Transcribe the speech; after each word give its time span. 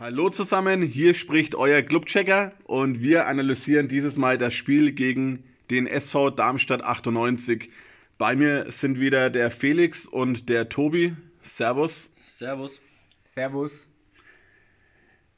Hallo 0.00 0.30
zusammen, 0.30 0.80
hier 0.80 1.12
spricht 1.12 1.54
euer 1.54 1.82
Clubchecker 1.82 2.54
und 2.64 3.02
wir 3.02 3.26
analysieren 3.26 3.86
dieses 3.86 4.16
Mal 4.16 4.38
das 4.38 4.54
Spiel 4.54 4.92
gegen 4.92 5.44
den 5.68 5.86
SV 5.86 6.30
Darmstadt 6.30 6.82
98. 6.82 7.68
Bei 8.16 8.34
mir 8.34 8.72
sind 8.72 8.98
wieder 8.98 9.28
der 9.28 9.50
Felix 9.50 10.06
und 10.06 10.48
der 10.48 10.70
Tobi. 10.70 11.14
Servus. 11.42 12.08
Servus. 12.22 12.80
Servus. 13.26 13.88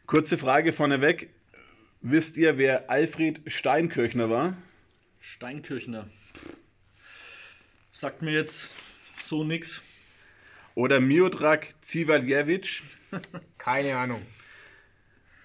Kurze 0.07 0.39
Frage 0.39 0.71
vorneweg. 0.71 1.31
Wisst 2.01 2.37
ihr, 2.37 2.57
wer 2.57 2.89
Alfred 2.89 3.41
Steinkirchner 3.49 4.31
war? 4.31 4.57
Steinkirchner. 5.19 6.09
Sagt 7.91 8.23
mir 8.23 8.33
jetzt 8.33 8.77
so 9.21 9.43
nix. 9.43 9.83
Oder 10.77 11.01
Miodrag 11.01 11.75
Zivaljewitsch? 11.81 12.83
Keine 13.59 13.97
Ahnung. 13.97 14.23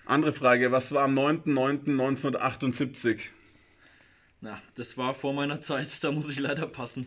Andere 0.08 0.32
Frage, 0.32 0.72
was 0.72 0.94
war 0.94 1.04
am 1.04 1.20
9.9.1978? 1.20 3.20
Na, 4.40 4.62
das 4.76 4.98
war 4.98 5.14
vor 5.14 5.34
meiner 5.34 5.62
Zeit, 5.62 6.02
da 6.02 6.14
muss 6.14 6.30
ich 6.30 6.40
leider 6.40 6.66
passen. 6.66 7.06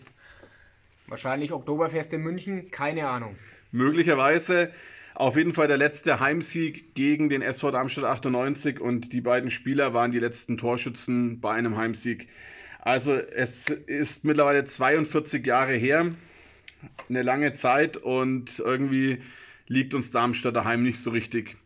Wahrscheinlich 1.07 1.53
Oktoberfest 1.53 2.13
in 2.13 2.21
München, 2.21 2.71
keine 2.71 3.09
Ahnung. 3.09 3.37
Möglicherweise 3.73 4.71
auf 5.15 5.39
jeden 5.39 5.55
Fall 5.55 5.67
der 5.67 5.79
letzte 5.79 6.21
Heimsieg 6.21 6.95
gegen 6.95 7.31
den 7.31 7.41
SV 7.41 7.71
Darmstadt 7.71 8.05
98 8.05 8.81
und 8.81 9.15
die 9.15 9.23
beiden 9.23 9.51
Spieler 9.51 9.95
waren 9.95 10.13
die 10.13 10.19
letzten 10.19 10.59
Torschützen 10.59 11.41
bei 11.41 11.53
einem 11.53 11.79
Heimsieg. 11.79 12.29
Also 12.81 13.15
es 13.15 13.71
ist 13.71 14.27
mittlerweile 14.27 14.67
42 14.67 15.47
Jahre 15.47 15.73
her, 15.73 16.15
eine 17.09 17.23
lange 17.23 17.55
Zeit 17.55 17.97
und 17.97 18.59
irgendwie 18.59 19.23
liegt 19.69 19.95
uns 19.95 20.11
Darmstadt 20.11 20.55
daheim 20.55 20.83
nicht 20.83 20.99
so 20.99 21.09
richtig. 21.09 21.57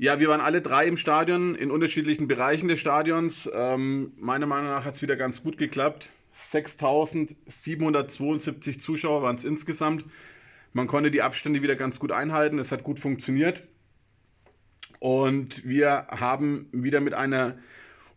Ja, 0.00 0.20
wir 0.20 0.28
waren 0.28 0.40
alle 0.40 0.62
drei 0.62 0.86
im 0.86 0.96
Stadion, 0.96 1.56
in 1.56 1.72
unterschiedlichen 1.72 2.28
Bereichen 2.28 2.68
des 2.68 2.78
Stadions. 2.78 3.50
Ähm, 3.52 4.12
meiner 4.16 4.46
Meinung 4.46 4.70
nach 4.70 4.84
hat 4.84 4.94
es 4.94 5.02
wieder 5.02 5.16
ganz 5.16 5.42
gut 5.42 5.58
geklappt. 5.58 6.08
6.772 6.36 8.78
Zuschauer 8.78 9.22
waren 9.22 9.34
es 9.34 9.44
insgesamt. 9.44 10.04
Man 10.72 10.86
konnte 10.86 11.10
die 11.10 11.22
Abstände 11.22 11.62
wieder 11.62 11.74
ganz 11.74 11.98
gut 11.98 12.12
einhalten. 12.12 12.60
Es 12.60 12.70
hat 12.70 12.84
gut 12.84 13.00
funktioniert. 13.00 13.64
Und 15.00 15.66
wir 15.66 16.06
haben 16.10 16.68
wieder 16.70 17.00
mit 17.00 17.14
einer 17.14 17.58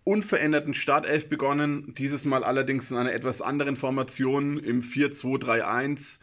unveränderten 0.03 0.75
Startelf 0.75 1.29
begonnen. 1.29 1.95
Dieses 1.97 2.25
Mal 2.25 2.43
allerdings 2.43 2.91
in 2.91 2.97
einer 2.97 3.13
etwas 3.13 3.41
anderen 3.41 3.75
Formation 3.75 4.59
im 4.59 4.83
4-2-3-1. 4.83 6.19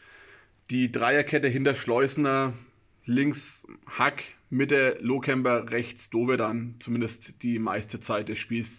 Die 0.71 0.93
Dreierkette 0.93 1.49
hinter 1.49 1.75
Schleusner, 1.75 2.53
links 3.05 3.67
Hack, 3.87 4.23
Mitte 4.51 4.99
Lohkemper, 5.01 5.71
rechts 5.71 6.11
Dovedan, 6.11 6.77
zumindest 6.81 7.43
die 7.43 7.59
meiste 7.59 8.01
Zeit 8.01 8.29
des 8.29 8.39
Spiels. 8.39 8.79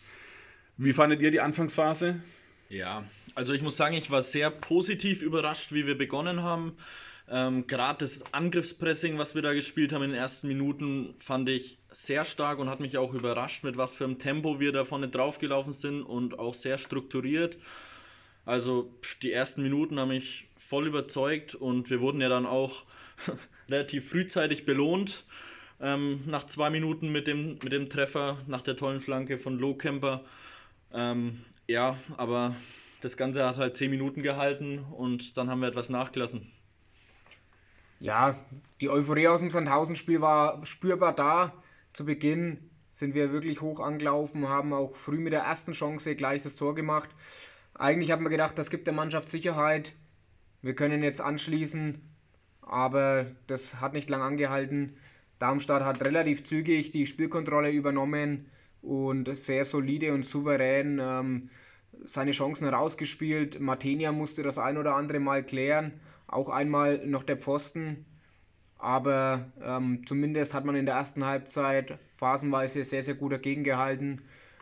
Wie 0.77 0.93
fandet 0.93 1.21
ihr 1.21 1.31
die 1.31 1.41
Anfangsphase? 1.41 2.21
Ja, 2.69 3.03
also 3.35 3.53
ich 3.53 3.61
muss 3.61 3.77
sagen, 3.77 3.95
ich 3.95 4.11
war 4.11 4.21
sehr 4.21 4.49
positiv 4.49 5.21
überrascht, 5.21 5.71
wie 5.71 5.85
wir 5.85 5.97
begonnen 5.97 6.43
haben. 6.43 6.77
Ähm, 7.29 7.67
Gerade 7.67 7.99
das 7.99 8.33
Angriffspressing, 8.33 9.17
was 9.17 9.35
wir 9.35 9.41
da 9.41 9.53
gespielt 9.53 9.93
haben 9.93 10.03
in 10.03 10.11
den 10.11 10.19
ersten 10.19 10.47
Minuten, 10.47 11.13
fand 11.19 11.49
ich 11.49 11.77
sehr 11.91 12.25
stark 12.25 12.59
und 12.59 12.69
hat 12.69 12.79
mich 12.79 12.97
auch 12.97 13.13
überrascht, 13.13 13.63
mit 13.63 13.77
was 13.77 13.95
für 13.95 14.05
einem 14.05 14.17
Tempo 14.17 14.59
wir 14.59 14.71
da 14.71 14.85
vorne 14.85 15.09
draufgelaufen 15.09 15.73
sind 15.73 16.01
und 16.01 16.39
auch 16.39 16.53
sehr 16.55 16.77
strukturiert. 16.77 17.57
Also 18.45 18.91
die 19.21 19.31
ersten 19.31 19.61
Minuten 19.61 19.99
haben 19.99 20.09
mich 20.09 20.47
voll 20.57 20.87
überzeugt 20.87 21.53
und 21.53 21.91
wir 21.91 22.01
wurden 22.01 22.21
ja 22.21 22.29
dann 22.29 22.47
auch 22.47 22.83
relativ 23.69 24.09
frühzeitig 24.09 24.65
belohnt 24.65 25.25
ähm, 25.81 26.21
nach 26.25 26.45
zwei 26.45 26.69
Minuten 26.69 27.11
mit 27.11 27.27
dem, 27.27 27.59
mit 27.63 27.71
dem 27.71 27.89
Treffer, 27.89 28.37
nach 28.47 28.61
der 28.61 28.75
tollen 28.75 28.99
Flanke 28.99 29.37
von 29.37 29.57
Lohkemper. 29.57 30.23
Ähm, 30.93 31.43
ja, 31.67 31.97
aber 32.17 32.55
das 33.01 33.15
Ganze 33.15 33.45
hat 33.45 33.57
halt 33.57 33.77
zehn 33.77 33.91
Minuten 33.91 34.21
gehalten 34.23 34.79
und 34.79 35.37
dann 35.37 35.49
haben 35.49 35.61
wir 35.61 35.67
etwas 35.67 35.89
nachgelassen. 35.89 36.51
Ja, 37.99 38.39
die 38.79 38.89
Euphorie 38.89 39.27
aus 39.27 39.41
dem 39.41 39.51
Sandhausen-Spiel 39.51 40.21
war 40.21 40.65
spürbar 40.65 41.13
da. 41.13 41.53
Zu 41.93 42.05
Beginn 42.05 42.69
sind 42.91 43.13
wir 43.13 43.31
wirklich 43.31 43.61
hoch 43.61 43.79
angelaufen, 43.79 44.47
haben 44.47 44.73
auch 44.73 44.95
früh 44.95 45.17
mit 45.17 45.33
der 45.33 45.41
ersten 45.41 45.73
Chance 45.73 46.15
gleich 46.15 46.43
das 46.43 46.55
Tor 46.55 46.75
gemacht. 46.75 47.09
Eigentlich 47.73 48.11
haben 48.11 48.23
wir 48.23 48.29
gedacht, 48.29 48.57
das 48.57 48.69
gibt 48.69 48.87
der 48.87 48.93
Mannschaft 48.93 49.29
Sicherheit. 49.29 49.93
Wir 50.61 50.75
können 50.75 51.03
jetzt 51.03 51.21
anschließen, 51.21 52.01
aber 52.61 53.27
das 53.47 53.79
hat 53.79 53.93
nicht 53.93 54.09
lang 54.09 54.21
angehalten. 54.21 54.97
Darmstadt 55.39 55.83
hat 55.83 56.03
relativ 56.03 56.43
zügig 56.43 56.91
die 56.91 57.07
Spielkontrolle 57.07 57.71
übernommen 57.71 58.45
und 58.81 59.35
sehr 59.35 59.65
solide 59.65 60.13
und 60.13 60.23
souverän 60.23 60.99
ähm, 61.01 61.49
seine 62.03 62.31
Chancen 62.31 62.67
rausgespielt. 62.67 63.59
Matenia 63.59 64.11
musste 64.11 64.43
das 64.43 64.57
ein 64.57 64.77
oder 64.77 64.95
andere 64.95 65.19
Mal 65.19 65.43
klären, 65.43 65.93
auch 66.27 66.49
einmal 66.49 67.05
noch 67.05 67.23
der 67.23 67.37
Pfosten. 67.37 68.05
Aber 68.77 69.51
ähm, 69.61 70.03
zumindest 70.05 70.53
hat 70.53 70.65
man 70.65 70.75
in 70.75 70.85
der 70.85 70.95
ersten 70.95 71.25
Halbzeit 71.25 71.99
phasenweise 72.15 72.83
sehr, 72.85 73.03
sehr 73.03 73.15
gut 73.15 73.33
dagegen 73.33 73.63
gehalten. 73.63 74.21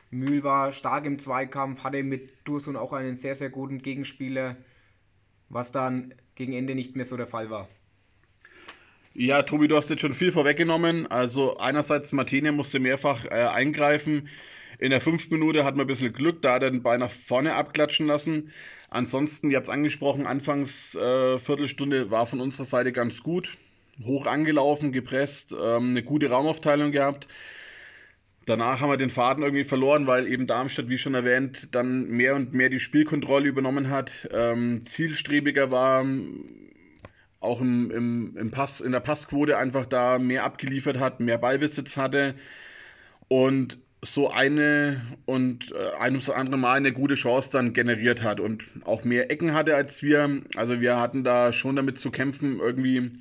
Mühl 0.09 0.43
war 0.43 0.71
stark 0.71 1.05
im 1.05 1.19
Zweikampf, 1.19 1.83
hatte 1.83 2.01
mit 2.03 2.47
Dursun 2.47 2.77
auch 2.77 2.93
einen 2.93 3.17
sehr, 3.17 3.35
sehr 3.35 3.49
guten 3.49 3.79
Gegenspieler, 3.79 4.55
was 5.49 5.71
dann 5.71 6.13
gegen 6.35 6.53
Ende 6.53 6.75
nicht 6.75 6.95
mehr 6.95 7.05
so 7.05 7.17
der 7.17 7.27
Fall 7.27 7.49
war. 7.49 7.67
Ja, 9.19 9.41
Tobi, 9.41 9.67
du 9.67 9.75
hast 9.75 9.89
jetzt 9.89 10.01
schon 10.01 10.13
viel 10.13 10.31
vorweggenommen. 10.31 11.07
Also 11.07 11.57
einerseits 11.57 12.11
Martine 12.11 12.51
musste 12.51 12.77
mehrfach 12.77 13.25
äh, 13.25 13.29
eingreifen. 13.29 14.29
In 14.77 14.91
der 14.91 15.01
fünften 15.01 15.33
Minute 15.33 15.65
hat 15.65 15.75
man 15.75 15.85
ein 15.85 15.87
bisschen 15.87 16.13
Glück, 16.13 16.43
da 16.43 16.53
hat 16.53 16.61
er 16.61 16.69
den 16.69 16.83
Ball 16.83 16.99
nach 16.99 17.09
vorne 17.09 17.55
abklatschen 17.55 18.05
lassen. 18.05 18.51
Ansonsten, 18.91 19.49
ihr 19.49 19.57
habt 19.57 19.65
es 19.65 19.73
angesprochen, 19.73 20.27
anfangs 20.27 20.93
äh, 20.93 21.39
Viertelstunde 21.39 22.11
war 22.11 22.27
von 22.27 22.39
unserer 22.39 22.65
Seite 22.65 22.91
ganz 22.91 23.23
gut. 23.23 23.57
Hoch 24.05 24.27
angelaufen, 24.27 24.91
gepresst, 24.91 25.51
ähm, 25.51 25.89
eine 25.89 26.03
gute 26.03 26.29
Raumaufteilung 26.29 26.91
gehabt. 26.91 27.27
Danach 28.45 28.81
haben 28.81 28.91
wir 28.91 28.97
den 28.97 29.09
Faden 29.09 29.41
irgendwie 29.41 29.63
verloren, 29.63 30.05
weil 30.05 30.27
eben 30.27 30.45
Darmstadt, 30.45 30.89
wie 30.89 30.99
schon 30.99 31.15
erwähnt, 31.15 31.69
dann 31.71 32.07
mehr 32.07 32.35
und 32.35 32.53
mehr 32.53 32.69
die 32.69 32.79
Spielkontrolle 32.79 33.47
übernommen 33.47 33.89
hat, 33.89 34.11
ähm, 34.31 34.85
zielstrebiger 34.85 35.71
war, 35.71 36.05
auch 37.39 37.61
im, 37.61 37.91
im, 37.91 38.37
im 38.37 38.51
Pass, 38.51 38.81
in 38.81 38.91
der 38.91 38.99
Passquote 38.99 39.57
einfach 39.57 39.85
da 39.85 40.19
mehr 40.19 40.43
abgeliefert 40.43 40.99
hat, 40.99 41.19
mehr 41.19 41.37
Ballbesitz 41.37 41.97
hatte 41.97 42.35
und 43.27 43.77
so 44.01 44.29
eine 44.29 45.01
und 45.25 45.71
äh, 45.71 45.97
ein 45.99 46.13
ums 46.13 46.29
andere 46.29 46.57
Mal 46.57 46.77
eine 46.77 46.91
gute 46.91 47.15
Chance 47.15 47.49
dann 47.51 47.73
generiert 47.73 48.23
hat 48.23 48.39
und 48.39 48.63
auch 48.85 49.03
mehr 49.03 49.31
Ecken 49.31 49.53
hatte 49.53 49.75
als 49.75 50.03
wir. 50.03 50.41
Also 50.55 50.81
wir 50.81 50.99
hatten 50.99 51.23
da 51.23 51.51
schon 51.51 51.75
damit 51.75 51.97
zu 51.97 52.11
kämpfen, 52.11 52.59
irgendwie 52.59 53.11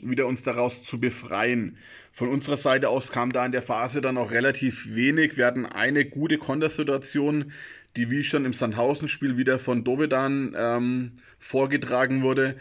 wieder 0.00 0.26
uns 0.26 0.42
daraus 0.42 0.84
zu 0.84 0.98
befreien. 0.98 1.76
Von 2.12 2.28
unserer 2.28 2.56
Seite 2.56 2.88
aus 2.88 3.12
kam 3.12 3.32
da 3.32 3.44
in 3.46 3.52
der 3.52 3.62
Phase 3.62 4.00
dann 4.00 4.18
auch 4.18 4.30
relativ 4.32 4.94
wenig. 4.94 5.36
Wir 5.36 5.46
hatten 5.46 5.64
eine 5.64 6.04
gute 6.04 6.38
Kontersituation, 6.38 7.52
die 7.96 8.10
wie 8.10 8.24
schon 8.24 8.44
im 8.44 8.52
Sandhausen-Spiel 8.52 9.36
wieder 9.36 9.58
von 9.58 9.84
Dovedan 9.84 10.54
ähm, 10.56 11.12
vorgetragen 11.38 12.22
wurde. 12.22 12.56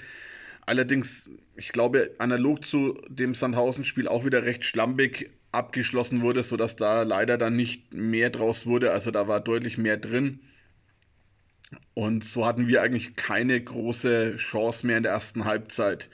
Allerdings, 0.66 1.30
ich 1.56 1.72
glaube, 1.72 2.12
analog 2.20 2.66
zu 2.66 3.02
dem 3.08 3.36
Sandhausen-Spiel 3.36 4.08
auch 4.08 4.26
wieder 4.26 4.44
recht 4.44 4.64
schlampig 4.66 5.32
abgeschlossen 5.52 6.22
wurde, 6.22 6.44
sodass 6.44 6.76
da 6.76 7.04
leider 7.04 7.38
dann 7.38 7.56
nicht 7.56 7.94
mehr 7.94 8.30
draus 8.30 8.66
wurde. 8.66 8.92
Also 8.92 9.12
da 9.12 9.28
war 9.28 9.40
deutlich 9.42 9.78
mehr 9.78 9.98
drin. 9.98 10.40
Und 11.94 12.24
so 12.24 12.46
hatten 12.46 12.68
wir 12.68 12.82
eigentlich 12.82 13.16
keine 13.16 13.62
große 13.62 14.36
Chance 14.38 14.88
mehr 14.88 14.98
in 14.98 15.04
der 15.04 15.14
ersten 15.14 15.46
Halbzeit. 15.46 16.10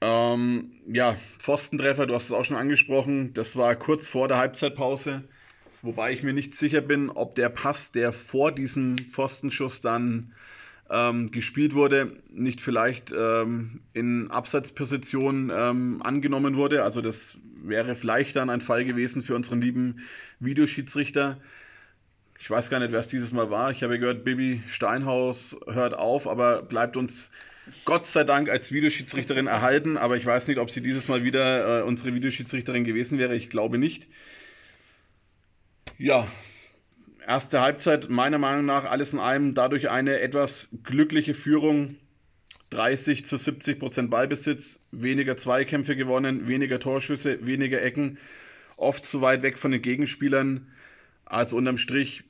Ähm, 0.00 0.72
ja, 0.86 1.16
Pfostentreffer, 1.38 2.06
du 2.06 2.14
hast 2.14 2.24
es 2.26 2.32
auch 2.32 2.44
schon 2.44 2.56
angesprochen. 2.56 3.32
Das 3.34 3.56
war 3.56 3.74
kurz 3.76 4.08
vor 4.08 4.28
der 4.28 4.38
Halbzeitpause. 4.38 5.24
Wobei 5.82 6.12
ich 6.12 6.22
mir 6.22 6.32
nicht 6.32 6.56
sicher 6.56 6.80
bin, 6.80 7.10
ob 7.10 7.34
der 7.34 7.48
Pass, 7.48 7.92
der 7.92 8.12
vor 8.12 8.52
diesem 8.52 8.98
Pfostenschuss 8.98 9.80
dann 9.80 10.32
ähm, 10.90 11.30
gespielt 11.30 11.74
wurde, 11.74 12.12
nicht 12.30 12.60
vielleicht 12.60 13.12
ähm, 13.16 13.80
in 13.92 14.30
Absatzposition 14.30 15.50
ähm, 15.54 16.00
angenommen 16.02 16.56
wurde. 16.56 16.82
Also 16.82 17.00
das 17.00 17.36
wäre 17.62 17.94
vielleicht 17.94 18.36
dann 18.36 18.50
ein 18.50 18.60
Fall 18.60 18.84
gewesen 18.84 19.22
für 19.22 19.34
unseren 19.34 19.60
lieben 19.60 20.00
Videoschiedsrichter. 20.40 21.38
Ich 22.38 22.50
weiß 22.50 22.70
gar 22.70 22.80
nicht, 22.80 22.92
wer 22.92 23.00
es 23.00 23.08
dieses 23.08 23.32
Mal 23.32 23.50
war. 23.50 23.70
Ich 23.70 23.82
habe 23.82 23.98
gehört, 23.98 24.24
Bibi 24.24 24.62
Steinhaus 24.68 25.56
hört 25.66 25.94
auf, 25.94 26.28
aber 26.28 26.62
bleibt 26.62 26.96
uns 26.96 27.30
Gott 27.84 28.06
sei 28.06 28.22
Dank 28.24 28.48
als 28.48 28.70
Videoschiedsrichterin 28.70 29.46
erhalten. 29.46 29.96
Aber 29.96 30.16
ich 30.16 30.24
weiß 30.24 30.46
nicht, 30.48 30.58
ob 30.58 30.70
sie 30.70 30.82
dieses 30.82 31.08
Mal 31.08 31.24
wieder 31.24 31.80
äh, 31.80 31.82
unsere 31.82 32.14
Videoschiedsrichterin 32.14 32.84
gewesen 32.84 33.18
wäre. 33.18 33.34
Ich 33.34 33.50
glaube 33.50 33.78
nicht. 33.78 34.06
Ja, 35.98 36.26
erste 37.26 37.60
Halbzeit 37.60 38.08
meiner 38.08 38.38
Meinung 38.38 38.64
nach 38.64 38.84
alles 38.84 39.12
in 39.12 39.18
allem 39.18 39.54
dadurch 39.54 39.90
eine 39.90 40.20
etwas 40.20 40.68
glückliche 40.84 41.34
Führung 41.34 41.96
30 42.70 43.26
zu 43.26 43.36
70 43.36 43.78
Prozent 43.78 44.10
Ballbesitz, 44.10 44.78
weniger 44.90 45.36
Zweikämpfe 45.36 45.96
gewonnen, 45.96 46.48
weniger 46.48 46.80
Torschüsse, 46.80 47.44
weniger 47.46 47.80
Ecken, 47.80 48.18
oft 48.76 49.06
zu 49.06 49.20
weit 49.20 49.42
weg 49.42 49.58
von 49.58 49.70
den 49.70 49.82
Gegenspielern. 49.82 50.72
Also 51.24 51.56
unterm 51.56 51.78
Strich 51.78 52.24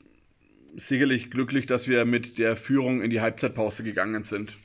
sicherlich 0.76 1.30
glücklich, 1.30 1.66
dass 1.66 1.88
wir 1.88 2.04
mit 2.04 2.38
der 2.38 2.56
Führung 2.56 3.00
in 3.02 3.10
die 3.10 3.20
Halbzeitpause 3.20 3.82
gegangen 3.82 4.24
sind. 4.24 4.56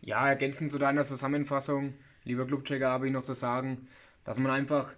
Ja, 0.00 0.26
ergänzend 0.28 0.72
zu 0.72 0.78
deiner 0.78 1.04
Zusammenfassung, 1.04 1.94
lieber 2.24 2.46
Clubchecker, 2.46 2.88
habe 2.88 3.06
ich 3.06 3.12
noch 3.12 3.22
zu 3.22 3.34
sagen, 3.34 3.86
dass 4.24 4.38
man 4.38 4.50
einfach, 4.50 4.92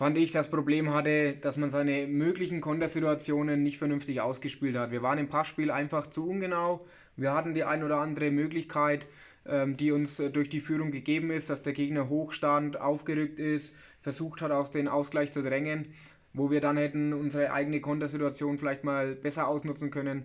fand 0.00 0.16
ich, 0.16 0.32
das 0.32 0.48
Problem 0.48 0.94
hatte, 0.94 1.34
dass 1.42 1.58
man 1.58 1.68
seine 1.68 2.06
möglichen 2.06 2.62
Kontersituationen 2.62 3.62
nicht 3.62 3.76
vernünftig 3.76 4.22
ausgespielt 4.22 4.74
hat. 4.74 4.92
Wir 4.92 5.02
waren 5.02 5.18
im 5.18 5.28
Passspiel 5.28 5.70
einfach 5.70 6.06
zu 6.06 6.26
ungenau. 6.26 6.86
Wir 7.16 7.34
hatten 7.34 7.52
die 7.52 7.64
ein 7.64 7.84
oder 7.84 7.98
andere 7.98 8.30
Möglichkeit, 8.30 9.04
ähm, 9.44 9.76
die 9.76 9.92
uns 9.92 10.18
äh, 10.18 10.30
durch 10.30 10.48
die 10.48 10.60
Führung 10.60 10.90
gegeben 10.90 11.30
ist, 11.30 11.50
dass 11.50 11.62
der 11.62 11.74
Gegner 11.74 12.08
hochstand, 12.08 12.80
aufgerückt 12.80 13.38
ist, 13.38 13.76
versucht 14.00 14.40
hat, 14.40 14.52
aus 14.52 14.70
den 14.70 14.88
Ausgleich 14.88 15.32
zu 15.32 15.42
drängen, 15.42 15.92
wo 16.32 16.50
wir 16.50 16.62
dann 16.62 16.78
hätten 16.78 17.12
unsere 17.12 17.52
eigene 17.52 17.82
Kontersituation 17.82 18.56
vielleicht 18.56 18.84
mal 18.84 19.14
besser 19.14 19.48
ausnutzen 19.48 19.90
können. 19.90 20.24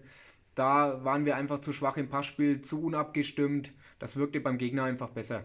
Da 0.55 1.03
waren 1.03 1.25
wir 1.25 1.35
einfach 1.35 1.59
zu 1.59 1.73
schwach 1.73 1.97
im 1.97 2.07
Passspiel, 2.07 2.61
zu 2.61 2.81
unabgestimmt. 2.81 3.73
Das 3.99 4.15
wirkte 4.15 4.39
beim 4.39 4.57
Gegner 4.57 4.85
einfach 4.85 5.09
besser. 5.09 5.43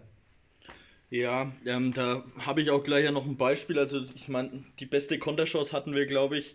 Ja, 1.10 1.52
ähm, 1.66 1.92
da 1.92 2.24
habe 2.46 2.62
ich 2.62 2.70
auch 2.70 2.84
gleich 2.84 3.04
ja 3.04 3.10
noch 3.10 3.26
ein 3.26 3.36
Beispiel. 3.36 3.78
Also 3.78 4.00
ich 4.14 4.28
meine, 4.28 4.64
die 4.78 4.86
beste 4.86 5.18
Konterchance 5.18 5.72
hatten 5.72 5.94
wir, 5.94 6.06
glaube 6.06 6.38
ich, 6.38 6.54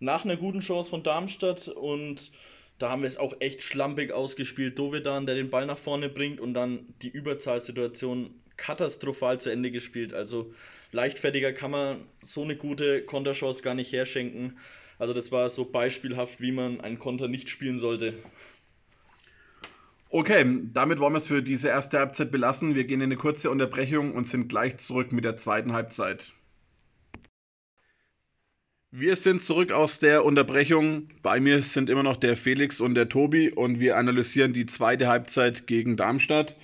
nach 0.00 0.24
einer 0.24 0.36
guten 0.36 0.60
Chance 0.60 0.90
von 0.90 1.02
Darmstadt 1.02 1.68
und 1.68 2.32
da 2.78 2.90
haben 2.90 3.02
wir 3.02 3.06
es 3.06 3.18
auch 3.18 3.34
echt 3.40 3.62
schlampig 3.62 4.12
ausgespielt. 4.12 4.78
Dovedan, 4.78 5.26
der 5.26 5.34
den 5.34 5.50
Ball 5.50 5.66
nach 5.66 5.78
vorne 5.78 6.08
bringt 6.08 6.40
und 6.40 6.54
dann 6.54 6.86
die 7.02 7.10
Überzahlsituation 7.10 8.34
katastrophal 8.56 9.40
zu 9.40 9.50
Ende 9.50 9.70
gespielt. 9.70 10.14
Also 10.14 10.54
leichtfertiger 10.90 11.52
kann 11.52 11.70
man 11.70 12.06
so 12.22 12.42
eine 12.42 12.56
gute 12.56 13.02
Konterchance 13.04 13.62
gar 13.62 13.74
nicht 13.74 13.92
herschenken. 13.92 14.58
Also 14.98 15.12
das 15.12 15.32
war 15.32 15.48
so 15.48 15.66
beispielhaft, 15.66 16.40
wie 16.40 16.52
man 16.52 16.80
einen 16.80 16.98
Konter 16.98 17.28
nicht 17.28 17.50
spielen 17.50 17.78
sollte. 17.78 18.14
Okay, 20.14 20.44
damit 20.74 20.98
wollen 20.98 21.14
wir 21.14 21.18
es 21.18 21.26
für 21.26 21.42
diese 21.42 21.68
erste 21.68 21.98
Halbzeit 21.98 22.30
belassen. 22.30 22.74
Wir 22.74 22.84
gehen 22.84 23.00
in 23.00 23.04
eine 23.04 23.16
kurze 23.16 23.50
Unterbrechung 23.50 24.12
und 24.12 24.28
sind 24.28 24.50
gleich 24.50 24.76
zurück 24.76 25.10
mit 25.10 25.24
der 25.24 25.38
zweiten 25.38 25.72
Halbzeit. 25.72 26.34
Wir 28.90 29.16
sind 29.16 29.40
zurück 29.40 29.72
aus 29.72 30.00
der 30.00 30.26
Unterbrechung. 30.26 31.08
Bei 31.22 31.40
mir 31.40 31.62
sind 31.62 31.88
immer 31.88 32.02
noch 32.02 32.18
der 32.18 32.36
Felix 32.36 32.78
und 32.78 32.94
der 32.94 33.08
Tobi 33.08 33.52
und 33.52 33.80
wir 33.80 33.96
analysieren 33.96 34.52
die 34.52 34.66
zweite 34.66 35.08
Halbzeit 35.08 35.66
gegen 35.66 35.96
Darmstadt. 35.96 36.56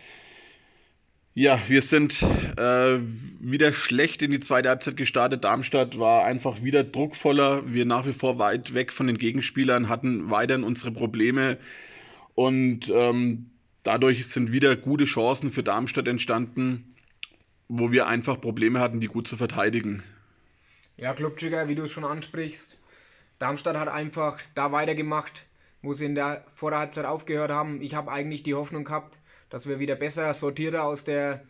Ja, 1.32 1.58
wir 1.68 1.80
sind 1.80 2.20
äh, 2.58 2.98
wieder 3.40 3.72
schlecht 3.72 4.20
in 4.20 4.30
die 4.30 4.40
zweite 4.40 4.68
Halbzeit 4.68 4.98
gestartet. 4.98 5.44
Darmstadt 5.44 5.98
war 5.98 6.26
einfach 6.26 6.62
wieder 6.62 6.84
druckvoller. 6.84 7.62
Wir 7.64 7.86
nach 7.86 8.06
wie 8.06 8.12
vor 8.12 8.38
weit 8.38 8.74
weg 8.74 8.92
von 8.92 9.06
den 9.06 9.16
Gegenspielern, 9.16 9.88
hatten 9.88 10.28
weiterhin 10.28 10.64
unsere 10.64 10.92
Probleme. 10.92 11.56
Und 12.38 12.88
ähm, 12.88 13.50
dadurch 13.82 14.28
sind 14.28 14.52
wieder 14.52 14.76
gute 14.76 15.06
Chancen 15.06 15.50
für 15.50 15.64
Darmstadt 15.64 16.06
entstanden, 16.06 16.94
wo 17.66 17.90
wir 17.90 18.06
einfach 18.06 18.40
Probleme 18.40 18.78
hatten, 18.78 19.00
die 19.00 19.08
gut 19.08 19.26
zu 19.26 19.36
verteidigen. 19.36 20.04
Ja, 20.96 21.14
Clubjigger, 21.14 21.66
wie 21.66 21.74
du 21.74 21.82
es 21.82 21.90
schon 21.90 22.04
ansprichst. 22.04 22.78
Darmstadt 23.40 23.76
hat 23.76 23.88
einfach 23.88 24.38
da 24.54 24.70
weitergemacht, 24.70 25.46
wo 25.82 25.94
sie 25.94 26.04
in 26.04 26.14
der 26.14 26.44
Vorderhalbzeit 26.46 27.06
aufgehört 27.06 27.50
haben. 27.50 27.82
Ich 27.82 27.96
habe 27.96 28.12
eigentlich 28.12 28.44
die 28.44 28.54
Hoffnung 28.54 28.84
gehabt, 28.84 29.18
dass 29.50 29.66
wir 29.66 29.80
wieder 29.80 29.96
besser 29.96 30.32
sortierter 30.32 30.84
aus 30.84 31.02
der, 31.02 31.42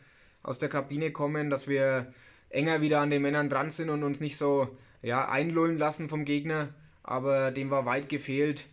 aus 0.43 0.59
der 0.59 0.71
Kabine 0.71 1.13
kommen, 1.13 1.51
dass 1.51 1.69
wir 1.69 2.15
enger 2.49 2.81
wieder 2.81 3.01
an 3.01 3.11
den 3.11 3.21
Männern 3.21 3.51
dran 3.51 3.71
sind 3.71 3.91
und 3.91 4.05
uns 4.05 4.21
nicht 4.21 4.39
so 4.39 4.75
ja, 5.03 5.29
einlullen 5.29 5.77
lassen 5.77 6.09
vom 6.09 6.25
Gegner. 6.25 6.71
Aber 7.03 7.51
dem 7.51 7.69
war 7.69 7.85
weit 7.85 8.09
gefehlt. 8.09 8.69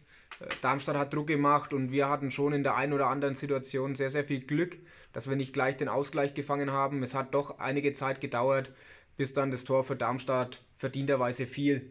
Darmstadt 0.61 0.97
hat 0.97 1.13
Druck 1.13 1.27
gemacht 1.27 1.73
und 1.73 1.91
wir 1.91 2.09
hatten 2.09 2.31
schon 2.31 2.53
in 2.53 2.63
der 2.63 2.75
einen 2.75 2.93
oder 2.93 3.07
anderen 3.07 3.35
Situation 3.35 3.95
sehr, 3.95 4.09
sehr 4.09 4.23
viel 4.23 4.41
Glück, 4.41 4.77
dass 5.13 5.29
wir 5.29 5.35
nicht 5.35 5.53
gleich 5.53 5.77
den 5.77 5.87
Ausgleich 5.87 6.33
gefangen 6.33 6.71
haben. 6.71 7.03
Es 7.03 7.13
hat 7.13 7.33
doch 7.33 7.59
einige 7.59 7.93
Zeit 7.93 8.19
gedauert, 8.19 8.71
bis 9.17 9.33
dann 9.33 9.51
das 9.51 9.63
Tor 9.63 9.83
für 9.83 9.95
Darmstadt 9.95 10.61
verdienterweise 10.75 11.47
fiel. 11.47 11.89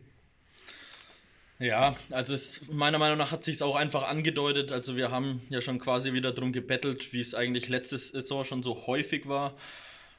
Ja, 1.59 1.97
also 2.11 2.35
es, 2.35 2.69
meiner 2.69 2.99
Meinung 2.99 3.17
nach 3.17 3.33
hat 3.33 3.45
sich 3.45 3.55
es 3.55 3.63
auch 3.63 3.77
einfach 3.77 4.03
angedeutet. 4.03 4.73
Also 4.73 4.97
wir 4.97 5.11
haben 5.11 5.41
ja 5.49 5.61
schon 5.61 5.79
quasi 5.79 6.13
wieder 6.13 6.33
darum 6.33 6.53
gebettelt, 6.53 7.13
wie 7.13 7.21
es 7.21 7.35
eigentlich 7.35 7.69
letzte 7.69 7.97
Saison 7.97 8.45
schon 8.45 8.63
so 8.63 8.87
häufig 8.87 9.29
war. 9.29 9.55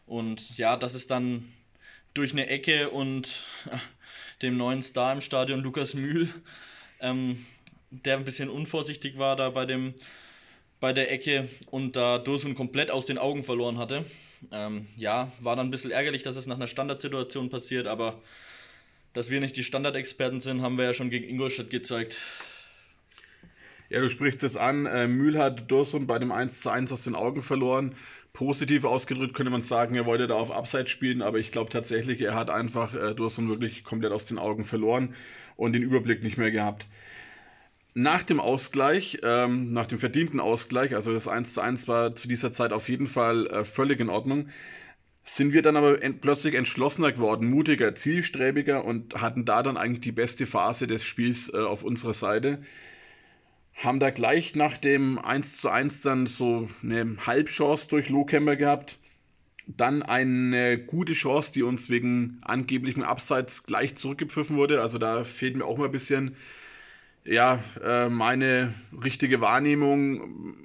Und 0.07 0.57
ja, 0.57 0.77
dass 0.77 0.95
es 0.95 1.07
dann 1.07 1.51
durch 2.13 2.31
eine 2.31 2.48
Ecke 2.48 2.89
und 2.89 3.44
äh, 3.66 3.77
dem 4.42 4.57
neuen 4.57 4.81
Star 4.81 5.13
im 5.13 5.22
Stadion, 5.22 5.62
Lukas 5.62 5.94
Mühl, 5.94 6.30
ähm, 7.01 7.45
der 8.03 8.18
ein 8.18 8.25
bisschen 8.25 8.50
unvorsichtig 8.50 9.18
war 9.18 9.36
da 9.36 9.50
bei, 9.50 9.65
dem, 9.65 9.94
bei 10.80 10.94
der 10.94 11.12
Ecke 11.12 11.47
und 11.71 11.95
da 11.95 12.18
Dursun 12.18 12.56
komplett 12.56 12.92
aus 12.92 13.06
den 13.06 13.18
Augen 13.18 13.44
verloren 13.44 13.77
hatte. 13.77 14.06
Ähm, 14.51 14.88
ja, 14.97 15.31
war 15.39 15.56
dann 15.56 15.68
ein 15.68 15.71
bisschen 15.71 15.92
ärgerlich, 15.92 16.24
dass 16.24 16.36
es 16.36 16.47
nach 16.47 16.56
einer 16.56 16.68
Standardsituation 16.68 17.50
passiert, 17.50 17.88
aber 17.88 18.21
dass 19.13 19.30
wir 19.30 19.39
nicht 19.39 19.56
die 19.56 19.63
Standardexperten 19.63 20.42
sind, 20.42 20.62
haben 20.62 20.77
wir 20.77 20.86
ja 20.86 20.94
schon 20.94 21.09
gegen 21.09 21.27
Ingolstadt 21.27 21.69
gezeigt. 21.69 22.18
Ja, 23.89 24.01
du 24.01 24.09
sprichst 24.09 24.44
es 24.44 24.57
an. 24.57 24.86
Äh, 24.86 25.07
Mühl 25.07 25.38
hat 25.38 25.69
Dursun 25.71 26.07
bei 26.07 26.19
dem 26.19 26.31
1 26.31 26.62
zu 26.62 26.69
1 26.69 26.91
aus 26.91 27.03
den 27.03 27.15
Augen 27.15 27.44
verloren. 27.44 27.95
Positiv 28.33 28.83
ausgedrückt 28.83 29.33
könnte 29.33 29.51
man 29.51 29.62
sagen, 29.62 29.95
er 29.95 30.06
wollte 30.06 30.27
da 30.27 30.33
auf 30.36 30.51
Upside 30.51 30.88
spielen, 30.88 31.21
aber 31.21 31.38
ich 31.38 31.53
glaube 31.53 31.69
tatsächlich, 31.69 32.19
er 32.19 32.36
hat 32.36 32.50
einfach 32.50 32.94
äh, 32.94 33.13
Dursun 33.13 33.48
wirklich 33.48 33.86
komplett 33.86 34.12
aus 34.12 34.25
den 34.25 34.38
Augen 34.38 34.65
verloren 34.65 35.15
und 35.56 35.71
den 35.71 35.83
Überblick 35.83 36.21
nicht 36.21 36.38
mehr 36.38 36.51
gehabt. 36.51 36.86
Nach 37.97 38.24
dem 38.24 38.42
Ausgleich, 38.42 39.19
ähm, 39.24 39.71
nach 39.71 39.88
dem 39.88 40.00
verdienten 40.00 40.42
Ausgleich, 40.42 40.94
also 40.94 41.13
das 41.13 41.30
1 41.30 41.53
zu 41.53 41.62
1 41.62 41.88
war 41.88 42.13
zu 42.13 42.27
dieser 42.27 42.51
Zeit 42.51 42.74
auf 42.74 42.89
jeden 42.89 43.07
Fall 43.07 43.47
äh, 43.47 43.63
völlig 43.63 44.01
in 44.01 44.09
Ordnung, 44.09 44.50
sind 45.24 45.53
wir 45.53 45.62
dann 45.62 45.77
aber 45.77 46.03
ent 46.03 46.19
plötzlich 46.19 46.56
entschlossener 46.56 47.13
geworden, 47.13 47.50
mutiger, 47.50 47.95
zielstrebiger 47.95 48.83
und 48.83 49.21
hatten 49.21 49.45
da 49.45 49.63
dann 49.63 49.77
eigentlich 49.77 50.01
die 50.01 50.12
beste 50.12 50.45
Phase 50.45 50.88
des 50.88 51.06
Spiels 51.06 51.50
äh, 51.53 51.59
auf 51.59 51.83
unserer 51.83 52.13
Seite. 52.13 52.62
Haben 53.75 54.01
da 54.01 54.09
gleich 54.09 54.56
nach 54.56 54.77
dem 54.77 55.18
1 55.18 55.56
zu 55.62 55.69
1 55.69 56.01
dann 56.01 56.27
so 56.27 56.68
eine 56.83 57.15
Halbchance 57.25 57.88
durch 57.88 58.09
Lohkämmer 58.09 58.57
gehabt. 58.57 59.00
Dann 59.68 60.03
eine 60.03 60.80
gute 60.80 61.13
Chance, 61.13 61.53
die 61.53 61.63
uns 61.63 61.89
wegen 61.89 62.39
angeblichem 62.41 63.03
Abseits 63.03 63.63
gleich 63.63 63.96
zurückgepfiffen 63.96 64.58
wurde. 64.58 64.81
Also 64.81 64.98
da 64.98 65.24
fehlt 65.24 65.55
mir 65.55 65.65
auch 65.65 65.77
mal 65.77 65.86
ein 65.86 65.93
bisschen 65.93 66.36
ja, 67.25 67.60
äh, 67.84 68.10
meine 68.10 68.74
richtige 69.03 69.41
Wahrnehmung 69.41 70.55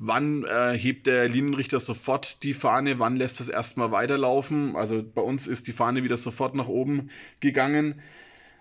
wann 0.00 0.44
äh, 0.44 0.76
hebt 0.76 1.06
der 1.06 1.28
Linienrichter 1.28 1.78
sofort 1.78 2.42
die 2.42 2.54
Fahne, 2.54 2.98
wann 2.98 3.16
lässt 3.16 3.38
es 3.38 3.50
erstmal 3.50 3.92
weiterlaufen. 3.92 4.74
Also 4.74 5.04
bei 5.04 5.20
uns 5.20 5.46
ist 5.46 5.66
die 5.66 5.72
Fahne 5.72 6.02
wieder 6.02 6.16
sofort 6.16 6.54
nach 6.54 6.68
oben 6.68 7.10
gegangen. 7.40 8.00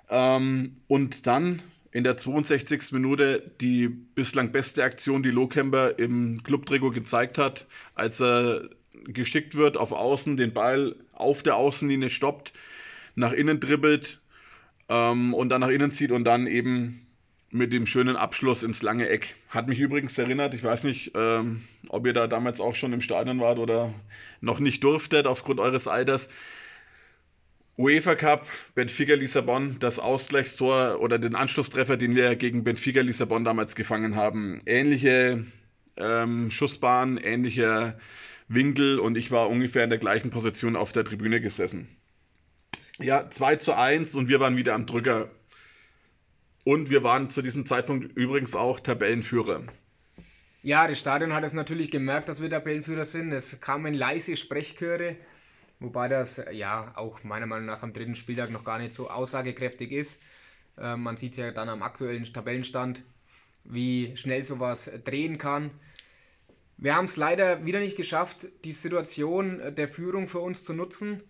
Ähm, 0.09 0.75
und 0.87 1.25
dann 1.27 1.61
in 1.91 2.03
der 2.03 2.17
62. 2.17 2.91
Minute 2.91 3.51
die 3.61 3.87
bislang 3.87 4.51
beste 4.51 4.83
Aktion, 4.83 5.23
die 5.23 5.31
Lohkemper 5.31 5.97
im 5.97 6.43
Clubtrikot 6.43 6.91
gezeigt 6.91 7.37
hat, 7.37 7.67
als 7.95 8.21
er 8.21 8.69
geschickt 9.05 9.55
wird 9.55 9.77
auf 9.77 9.93
Außen, 9.93 10.35
den 10.35 10.53
Ball 10.53 10.97
auf 11.13 11.41
der 11.41 11.55
Außenlinie 11.55 12.09
stoppt, 12.09 12.51
nach 13.15 13.31
innen 13.31 13.61
dribbelt 13.61 14.19
ähm, 14.89 15.33
und 15.33 15.49
dann 15.49 15.61
nach 15.61 15.69
innen 15.69 15.93
zieht 15.93 16.11
und 16.11 16.25
dann 16.25 16.47
eben 16.47 17.07
mit 17.51 17.73
dem 17.73 17.85
schönen 17.85 18.15
Abschluss 18.15 18.63
ins 18.63 18.81
lange 18.81 19.09
Eck. 19.09 19.35
Hat 19.49 19.67
mich 19.67 19.79
übrigens 19.79 20.17
erinnert, 20.17 20.53
ich 20.53 20.63
weiß 20.63 20.83
nicht, 20.83 21.11
ähm, 21.15 21.63
ob 21.87 22.05
ihr 22.05 22.13
da 22.13 22.27
damals 22.27 22.59
auch 22.59 22.75
schon 22.75 22.93
im 22.93 23.01
Stadion 23.01 23.39
wart 23.39 23.59
oder 23.59 23.93
noch 24.41 24.59
nicht 24.59 24.83
durftet 24.83 25.25
aufgrund 25.27 25.59
eures 25.59 25.87
Alters. 25.87 26.29
UEFA 27.77 28.15
Cup, 28.15 28.45
Benfica 28.75 29.15
Lissabon, 29.15 29.77
das 29.79 29.99
Ausgleichstor 29.99 30.99
oder 30.99 31.17
den 31.17 31.33
Anschlusstreffer, 31.33 31.95
den 31.95 32.15
wir 32.15 32.35
gegen 32.35 32.63
Benfica 32.63 33.01
Lissabon 33.01 33.45
damals 33.45 33.73
gefangen 33.73 34.15
haben. 34.15 34.61
Ähnliche 34.65 35.45
ähm, 35.97 36.51
Schussbahn, 36.51 37.17
ähnlicher 37.17 37.97
Winkel 38.49 38.99
und 38.99 39.15
ich 39.17 39.31
war 39.31 39.49
ungefähr 39.49 39.85
in 39.85 39.89
der 39.89 39.99
gleichen 39.99 40.29
Position 40.29 40.75
auf 40.75 40.91
der 40.91 41.05
Tribüne 41.05 41.39
gesessen. 41.39 41.87
Ja, 42.99 43.29
2 43.29 43.55
zu 43.57 43.77
1 43.77 44.13
und 44.13 44.27
wir 44.27 44.41
waren 44.41 44.57
wieder 44.57 44.73
am 44.73 44.85
Drücker. 44.85 45.29
Und 46.69 46.91
wir 46.91 47.01
waren 47.01 47.31
zu 47.31 47.41
diesem 47.41 47.65
Zeitpunkt 47.65 48.15
übrigens 48.15 48.53
auch 48.53 48.79
Tabellenführer. 48.79 49.63
Ja, 50.61 50.87
das 50.87 50.99
Stadion 50.99 51.33
hat 51.33 51.43
es 51.43 51.53
natürlich 51.53 51.89
gemerkt, 51.89 52.29
dass 52.29 52.43
wir 52.43 52.49
Tabellenführer 52.51 53.05
sind. 53.05 53.31
Es 53.31 53.59
kamen 53.59 53.95
leise 53.95 54.37
Sprechchöre, 54.37 55.15
wobei 55.79 56.07
das 56.09 56.45
ja 56.51 56.91
auch 56.95 57.23
meiner 57.23 57.47
Meinung 57.47 57.65
nach 57.65 57.81
am 57.81 57.91
dritten 57.91 58.13
Spieltag 58.13 58.51
noch 58.51 58.63
gar 58.63 58.77
nicht 58.77 58.93
so 58.93 59.09
aussagekräftig 59.09 59.91
ist. 59.91 60.21
Äh, 60.77 60.95
man 60.95 61.17
sieht 61.17 61.31
es 61.31 61.39
ja 61.39 61.49
dann 61.49 61.69
am 61.69 61.81
aktuellen 61.81 62.23
Tabellenstand, 62.23 63.01
wie 63.63 64.15
schnell 64.15 64.43
sowas 64.43 64.91
drehen 65.05 65.39
kann. 65.39 65.71
Wir 66.77 66.95
haben 66.95 67.05
es 67.05 67.17
leider 67.17 67.65
wieder 67.65 67.79
nicht 67.79 67.97
geschafft, 67.97 68.45
die 68.63 68.73
Situation 68.73 69.73
der 69.73 69.87
Führung 69.87 70.27
für 70.27 70.39
uns 70.39 70.65
zu 70.65 70.75
nutzen. 70.75 71.23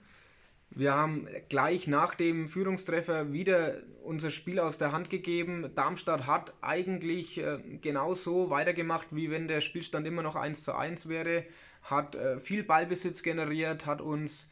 Wir 0.71 0.93
haben 0.93 1.27
gleich 1.49 1.87
nach 1.87 2.13
dem 2.13 2.47
Führungstreffer 2.47 3.33
wieder 3.33 3.81
unser 4.03 4.29
Spiel 4.29 4.59
aus 4.59 4.77
der 4.77 4.91
Hand 4.91 5.09
gegeben. 5.09 5.71
Darmstadt 5.75 6.27
hat 6.27 6.53
eigentlich 6.61 7.39
äh, 7.39 7.59
genauso 7.81 8.49
weitergemacht, 8.49 9.07
wie 9.11 9.31
wenn 9.31 9.47
der 9.47 9.61
Spielstand 9.61 10.05
immer 10.05 10.21
noch 10.21 10.35
1 10.35 10.63
zu 10.63 10.75
1 10.75 11.09
wäre. 11.09 11.43
Hat 11.83 12.15
äh, 12.15 12.39
viel 12.39 12.63
Ballbesitz 12.63 13.23
generiert, 13.23 13.85
hat 13.85 14.01
uns 14.01 14.49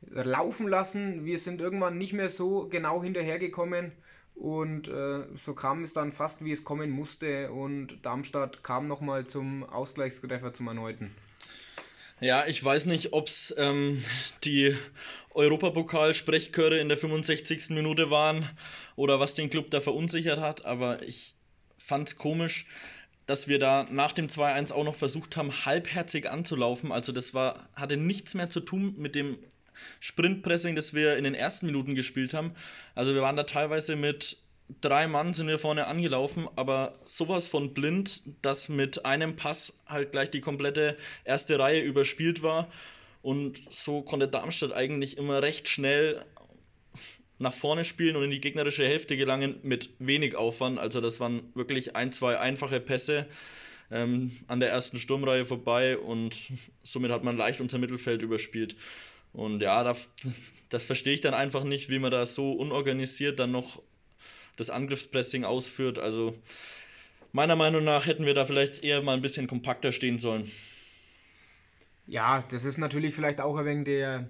laufen 0.00 0.68
lassen. 0.68 1.24
Wir 1.24 1.38
sind 1.38 1.60
irgendwann 1.60 1.98
nicht 1.98 2.12
mehr 2.12 2.28
so 2.28 2.68
genau 2.68 3.02
hinterhergekommen. 3.02 3.92
Und 4.34 4.86
äh, 4.88 5.24
so 5.34 5.52
kam 5.54 5.82
es 5.82 5.92
dann 5.92 6.12
fast, 6.12 6.44
wie 6.44 6.52
es 6.52 6.64
kommen 6.64 6.90
musste. 6.90 7.50
Und 7.50 8.04
Darmstadt 8.06 8.62
kam 8.62 8.86
nochmal 8.86 9.26
zum 9.26 9.64
Ausgleichstreffer 9.64 10.52
zum 10.52 10.68
erneuten. 10.68 11.10
Ja, 12.20 12.46
ich 12.48 12.62
weiß 12.64 12.86
nicht, 12.86 13.12
ob 13.12 13.28
es 13.28 13.54
ähm, 13.56 14.02
die 14.42 14.76
Europapokal-Sprechchöre 15.34 16.78
in 16.78 16.88
der 16.88 16.98
65. 16.98 17.70
Minute 17.70 18.10
waren 18.10 18.48
oder 18.96 19.20
was 19.20 19.34
den 19.34 19.50
Club 19.50 19.70
da 19.70 19.80
verunsichert 19.80 20.40
hat, 20.40 20.64
aber 20.64 21.00
ich 21.04 21.36
fand 21.78 22.08
es 22.08 22.16
komisch, 22.16 22.66
dass 23.26 23.46
wir 23.46 23.60
da 23.60 23.86
nach 23.88 24.10
dem 24.10 24.26
2-1 24.26 24.72
auch 24.72 24.82
noch 24.82 24.96
versucht 24.96 25.36
haben, 25.36 25.64
halbherzig 25.64 26.28
anzulaufen. 26.28 26.90
Also 26.90 27.12
das 27.12 27.34
war, 27.34 27.68
hatte 27.76 27.96
nichts 27.96 28.34
mehr 28.34 28.50
zu 28.50 28.60
tun 28.60 28.94
mit 28.98 29.14
dem 29.14 29.38
Sprintpressing, 30.00 30.74
das 30.74 30.94
wir 30.94 31.16
in 31.18 31.24
den 31.24 31.34
ersten 31.34 31.66
Minuten 31.66 31.94
gespielt 31.94 32.34
haben. 32.34 32.52
Also 32.96 33.14
wir 33.14 33.22
waren 33.22 33.36
da 33.36 33.44
teilweise 33.44 33.94
mit 33.94 34.38
drei 34.80 35.06
Mann 35.06 35.34
sind 35.34 35.48
wir 35.48 35.58
vorne 35.58 35.86
angelaufen, 35.86 36.48
aber 36.56 36.98
sowas 37.04 37.46
von 37.46 37.74
blind, 37.74 38.22
dass 38.42 38.68
mit 38.68 39.04
einem 39.04 39.36
Pass 39.36 39.78
halt 39.86 40.12
gleich 40.12 40.30
die 40.30 40.40
komplette 40.40 40.96
erste 41.24 41.58
Reihe 41.58 41.80
überspielt 41.80 42.42
war. 42.42 42.70
Und 43.22 43.62
so 43.68 44.02
konnte 44.02 44.28
Darmstadt 44.28 44.72
eigentlich 44.72 45.18
immer 45.18 45.42
recht 45.42 45.68
schnell 45.68 46.24
nach 47.38 47.52
vorne 47.52 47.84
spielen 47.84 48.16
und 48.16 48.24
in 48.24 48.30
die 48.30 48.40
gegnerische 48.40 48.86
Hälfte 48.86 49.16
gelangen 49.16 49.60
mit 49.62 49.90
wenig 49.98 50.34
Aufwand. 50.36 50.78
Also 50.78 51.00
das 51.00 51.20
waren 51.20 51.42
wirklich 51.54 51.94
ein, 51.96 52.12
zwei 52.12 52.38
einfache 52.38 52.80
Pässe 52.80 53.26
ähm, 53.90 54.32
an 54.48 54.60
der 54.60 54.70
ersten 54.70 54.98
Sturmreihe 54.98 55.44
vorbei 55.44 55.98
und 55.98 56.36
somit 56.82 57.10
hat 57.10 57.24
man 57.24 57.36
leicht 57.36 57.60
unser 57.60 57.78
Mittelfeld 57.78 58.22
überspielt. 58.22 58.76
Und 59.32 59.60
ja, 59.62 59.84
das, 59.84 60.10
das 60.68 60.84
verstehe 60.84 61.14
ich 61.14 61.20
dann 61.20 61.34
einfach 61.34 61.64
nicht, 61.64 61.88
wie 61.88 61.98
man 61.98 62.10
da 62.10 62.24
so 62.26 62.52
unorganisiert 62.52 63.38
dann 63.38 63.52
noch 63.52 63.82
das 64.58 64.70
Angriffspressing 64.70 65.44
ausführt. 65.44 65.98
Also 65.98 66.34
meiner 67.32 67.56
Meinung 67.56 67.84
nach 67.84 68.06
hätten 68.06 68.26
wir 68.26 68.34
da 68.34 68.44
vielleicht 68.44 68.84
eher 68.84 69.02
mal 69.02 69.16
ein 69.16 69.22
bisschen 69.22 69.46
kompakter 69.46 69.92
stehen 69.92 70.18
sollen. 70.18 70.50
Ja, 72.06 72.42
das 72.50 72.64
ist 72.64 72.78
natürlich 72.78 73.14
vielleicht 73.14 73.40
auch 73.40 73.56
ein 73.56 73.64
wenig 73.64 73.84
der 73.84 74.28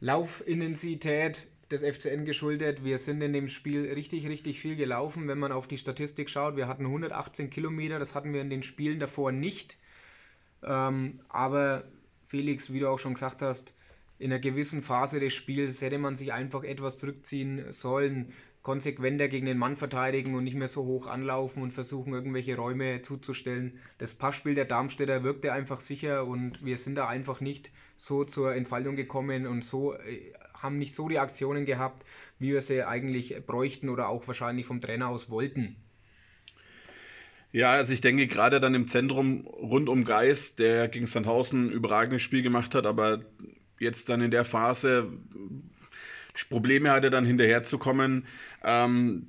Laufintensität 0.00 1.46
des 1.70 1.82
FCN 1.82 2.24
geschuldet. 2.24 2.84
Wir 2.84 2.98
sind 2.98 3.20
in 3.22 3.32
dem 3.32 3.48
Spiel 3.48 3.92
richtig, 3.92 4.26
richtig 4.26 4.60
viel 4.60 4.76
gelaufen. 4.76 5.26
Wenn 5.26 5.38
man 5.38 5.52
auf 5.52 5.66
die 5.66 5.78
Statistik 5.78 6.30
schaut, 6.30 6.56
wir 6.56 6.68
hatten 6.68 6.86
118 6.86 7.50
Kilometer, 7.50 7.98
das 7.98 8.14
hatten 8.14 8.32
wir 8.32 8.40
in 8.40 8.50
den 8.50 8.62
Spielen 8.62 9.00
davor 9.00 9.32
nicht. 9.32 9.76
Ähm, 10.62 11.20
aber 11.28 11.84
Felix, 12.26 12.72
wie 12.72 12.80
du 12.80 12.88
auch 12.88 12.98
schon 12.98 13.14
gesagt 13.14 13.42
hast, 13.42 13.74
in 14.18 14.30
einer 14.30 14.40
gewissen 14.40 14.82
Phase 14.82 15.18
des 15.18 15.34
Spiels 15.34 15.82
hätte 15.82 15.98
man 15.98 16.14
sich 16.14 16.32
einfach 16.32 16.62
etwas 16.62 16.98
zurückziehen 16.98 17.72
sollen 17.72 18.32
konsequenter 18.62 19.28
gegen 19.28 19.46
den 19.46 19.58
Mann 19.58 19.76
verteidigen 19.76 20.34
und 20.34 20.44
nicht 20.44 20.56
mehr 20.56 20.68
so 20.68 20.84
hoch 20.84 21.08
anlaufen 21.08 21.62
und 21.62 21.72
versuchen, 21.72 22.12
irgendwelche 22.12 22.56
Räume 22.56 23.02
zuzustellen. 23.02 23.78
Das 23.98 24.14
Passspiel 24.14 24.54
der 24.54 24.64
Darmstädter 24.64 25.24
wirkte 25.24 25.52
einfach 25.52 25.80
sicher 25.80 26.26
und 26.26 26.64
wir 26.64 26.78
sind 26.78 26.94
da 26.94 27.08
einfach 27.08 27.40
nicht 27.40 27.70
so 27.96 28.24
zur 28.24 28.54
Entfaltung 28.54 28.94
gekommen 28.96 29.46
und 29.46 29.64
so 29.64 29.94
äh, 29.94 30.32
haben 30.54 30.78
nicht 30.78 30.94
so 30.94 31.08
die 31.08 31.18
Aktionen 31.18 31.66
gehabt, 31.66 32.04
wie 32.38 32.52
wir 32.52 32.60
sie 32.60 32.84
eigentlich 32.84 33.44
bräuchten 33.46 33.88
oder 33.88 34.08
auch 34.08 34.26
wahrscheinlich 34.28 34.66
vom 34.66 34.80
Trainer 34.80 35.08
aus 35.08 35.28
wollten. 35.28 35.76
Ja, 37.50 37.72
also 37.72 37.92
ich 37.92 38.00
denke 38.00 38.28
gerade 38.28 38.60
dann 38.60 38.74
im 38.74 38.86
Zentrum 38.86 39.46
rund 39.46 39.88
um 39.88 40.04
Geis, 40.04 40.54
der 40.54 40.88
gegen 40.88 41.06
Sandhausen 41.06 41.66
ein 41.66 41.70
überragendes 41.70 42.22
Spiel 42.22 42.42
gemacht 42.42 42.74
hat, 42.74 42.86
aber 42.86 43.24
jetzt 43.78 44.08
dann 44.08 44.22
in 44.22 44.30
der 44.30 44.44
Phase 44.44 45.12
Probleme 46.48 46.90
hatte, 46.90 47.10
dann 47.10 47.24
hinterherzukommen. 47.24 48.26
Ähm, 48.64 49.26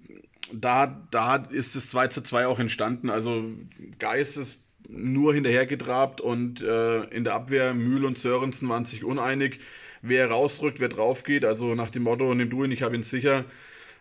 da, 0.51 1.01
da 1.12 1.36
ist 1.36 1.75
das 1.75 1.89
2 1.89 2.07
zu 2.07 2.22
2 2.22 2.48
auch 2.48 2.60
entstanden. 2.60 3.10
Also 3.10 3.51
Geist 4.00 4.38
ist 4.38 4.63
nur 4.88 5.33
hinterhergetrabt 5.33 6.22
und 6.22 6.62
äh, 6.62 7.03
in 7.05 7.24
der 7.24 7.33
Abwehr 7.33 7.74
Mühl 7.74 8.05
und 8.05 8.17
Sörensen 8.17 8.67
waren 8.69 8.86
sich 8.86 9.03
uneinig, 9.03 9.60
wer 10.01 10.29
rausrückt, 10.29 10.79
wer 10.79 10.89
drauf 10.89 11.24
geht. 11.24 11.45
Also 11.45 11.75
nach 11.75 11.89
dem 11.89 12.03
Motto, 12.03 12.33
nimm 12.33 12.50
du 12.50 12.63
ihn, 12.63 12.72
ich 12.72 12.83
habe 12.83 12.95
ihn 12.95 13.03
sicher, 13.03 13.45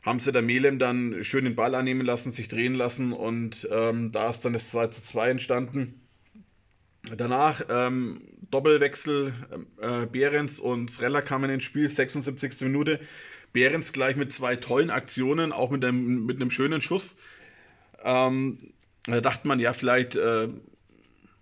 haben 0.03 0.21
sie 0.21 0.33
der 0.33 0.43
Melem 0.43 0.79
dann 0.79 1.23
schön 1.23 1.45
den 1.45 1.55
Ball 1.55 1.75
annehmen 1.75 2.05
lassen, 2.05 2.33
sich 2.33 2.49
drehen 2.49 2.75
lassen 2.75 3.13
und 3.13 3.69
ähm, 3.71 4.11
da 4.13 4.31
ist 4.31 4.45
dann 4.45 4.53
das 4.53 4.71
2 4.71 4.89
zu 4.89 5.03
2 5.03 5.31
entstanden. 5.31 6.02
Danach 7.17 7.63
ähm, 7.69 8.23
Doppelwechsel, 8.51 9.35
äh, 9.81 10.07
Behrens 10.07 10.61
und 10.61 10.91
Srella 10.91 11.21
kamen 11.21 11.51
ins 11.51 11.65
Spiel, 11.65 11.89
76. 11.89 12.61
Minute. 12.63 13.01
Behrens 13.53 13.93
gleich 13.93 14.17
mit 14.17 14.33
zwei 14.33 14.57
tollen 14.57 14.91
Aktionen, 14.91 15.53
auch 15.53 15.71
mit 15.71 15.85
einem, 15.85 16.25
mit 16.25 16.37
einem 16.37 16.51
schönen 16.51 16.81
Schuss. 16.81 17.17
Ähm, 18.03 18.73
da 19.07 19.21
dachte 19.21 19.49
man, 19.49 19.59
ja, 19.59 19.73
vielleicht 19.73 20.17
äh, 20.17 20.49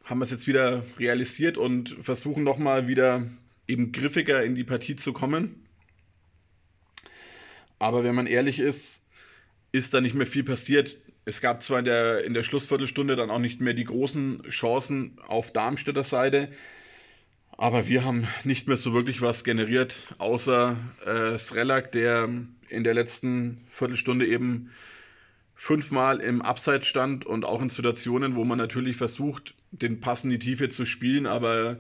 haben 0.05 0.19
wir 0.19 0.25
es 0.25 0.31
jetzt 0.31 0.47
wieder 0.47 0.83
realisiert 0.99 1.57
und 1.57 1.91
versuchen 2.01 2.43
nochmal 2.43 2.89
wieder 2.89 3.27
eben 3.69 3.93
griffiger 3.93 4.43
in 4.43 4.55
die 4.55 4.65
Partie 4.65 4.97
zu 4.97 5.13
kommen. 5.13 5.67
Aber 7.79 8.03
wenn 8.03 8.15
man 8.15 8.27
ehrlich 8.27 8.59
ist, 8.59 9.05
ist 9.73 9.95
da 9.95 10.01
nicht 10.01 10.15
mehr 10.15 10.27
viel 10.27 10.43
passiert. 10.43 10.97
Es 11.25 11.41
gab 11.41 11.63
zwar 11.63 11.81
in 11.81 11.85
der, 11.85 12.25
in 12.25 12.35
der 12.35 12.43
Schlussviertelstunde 12.43 13.15
dann 13.15 13.31
auch 13.31 13.39
nicht 13.39 13.61
mehr 13.61 13.75
die 13.75 13.85
großen 13.85 14.43
Chancen 14.49 15.19
auf 15.27 15.53
Darmstädter 15.53 16.05
Seite, 16.05 16.51
aber 17.57 17.89
wir 17.89 18.05
haben 18.05 18.27
nicht 18.45 18.69
mehr 18.69 18.79
so 18.79 18.95
wirklich 18.95 19.21
was 19.21 19.45
generiert, 19.45 20.15
außer 20.19 20.77
äh, 21.05 21.39
Srelak, 21.39 21.93
der 21.93 22.29
in 22.71 22.85
der 22.85 22.95
letzten 22.95 23.67
Viertelstunde 23.69 24.27
eben 24.27 24.71
fünfmal 25.55 26.21
im 26.21 26.41
Abseits 26.41 26.87
stand 26.87 27.27
und 27.27 27.45
auch 27.45 27.61
in 27.61 27.69
Situationen, 27.69 28.35
wo 28.35 28.45
man 28.45 28.57
natürlich 28.57 28.97
versucht, 28.97 29.55
den 29.73 30.01
Pass 30.01 30.25
in 30.25 30.31
die 30.31 30.39
Tiefe 30.39 30.71
zu 30.71 30.87
spielen, 30.87 31.27
aber 31.27 31.77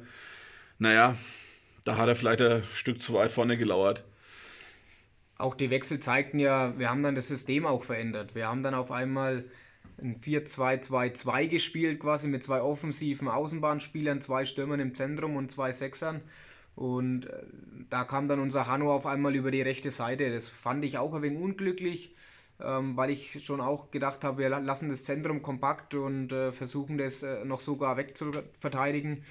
naja, 0.78 1.16
da 1.84 1.96
hat 1.96 2.08
er 2.08 2.14
vielleicht 2.14 2.42
ein 2.42 2.62
Stück 2.74 3.00
zu 3.00 3.14
weit 3.14 3.32
vorne 3.32 3.56
gelauert. 3.56 4.04
Auch 5.40 5.54
die 5.54 5.70
Wechsel 5.70 6.00
zeigten 6.00 6.38
ja, 6.38 6.78
wir 6.78 6.90
haben 6.90 7.02
dann 7.02 7.14
das 7.14 7.28
System 7.28 7.66
auch 7.66 7.82
verändert. 7.82 8.34
Wir 8.34 8.48
haben 8.48 8.62
dann 8.62 8.74
auf 8.74 8.92
einmal 8.92 9.44
ein 9.98 10.16
4-2-2-2 10.16 11.48
gespielt, 11.48 12.00
quasi 12.00 12.28
mit 12.28 12.42
zwei 12.42 12.60
offensiven 12.60 13.28
Außenbahnspielern, 13.28 14.20
zwei 14.20 14.44
Stürmern 14.44 14.80
im 14.80 14.94
Zentrum 14.94 15.36
und 15.36 15.50
zwei 15.50 15.72
Sechsern. 15.72 16.22
Und 16.74 17.26
äh, 17.26 17.42
da 17.88 18.04
kam 18.04 18.28
dann 18.28 18.40
unser 18.40 18.66
Hanno 18.66 18.94
auf 18.94 19.06
einmal 19.06 19.34
über 19.34 19.50
die 19.50 19.62
rechte 19.62 19.90
Seite. 19.90 20.30
Das 20.30 20.48
fand 20.48 20.84
ich 20.84 20.98
auch 20.98 21.14
ein 21.14 21.22
wenig 21.22 21.40
unglücklich, 21.40 22.14
ähm, 22.60 22.96
weil 22.96 23.10
ich 23.10 23.44
schon 23.44 23.60
auch 23.60 23.90
gedacht 23.90 24.24
habe, 24.24 24.38
wir 24.38 24.48
lassen 24.48 24.88
das 24.88 25.04
Zentrum 25.04 25.42
kompakt 25.42 25.94
und 25.94 26.32
äh, 26.32 26.52
versuchen 26.52 26.98
das 26.98 27.22
äh, 27.22 27.44
noch 27.44 27.60
sogar 27.60 27.96
wegzuverteidigen. 27.96 29.24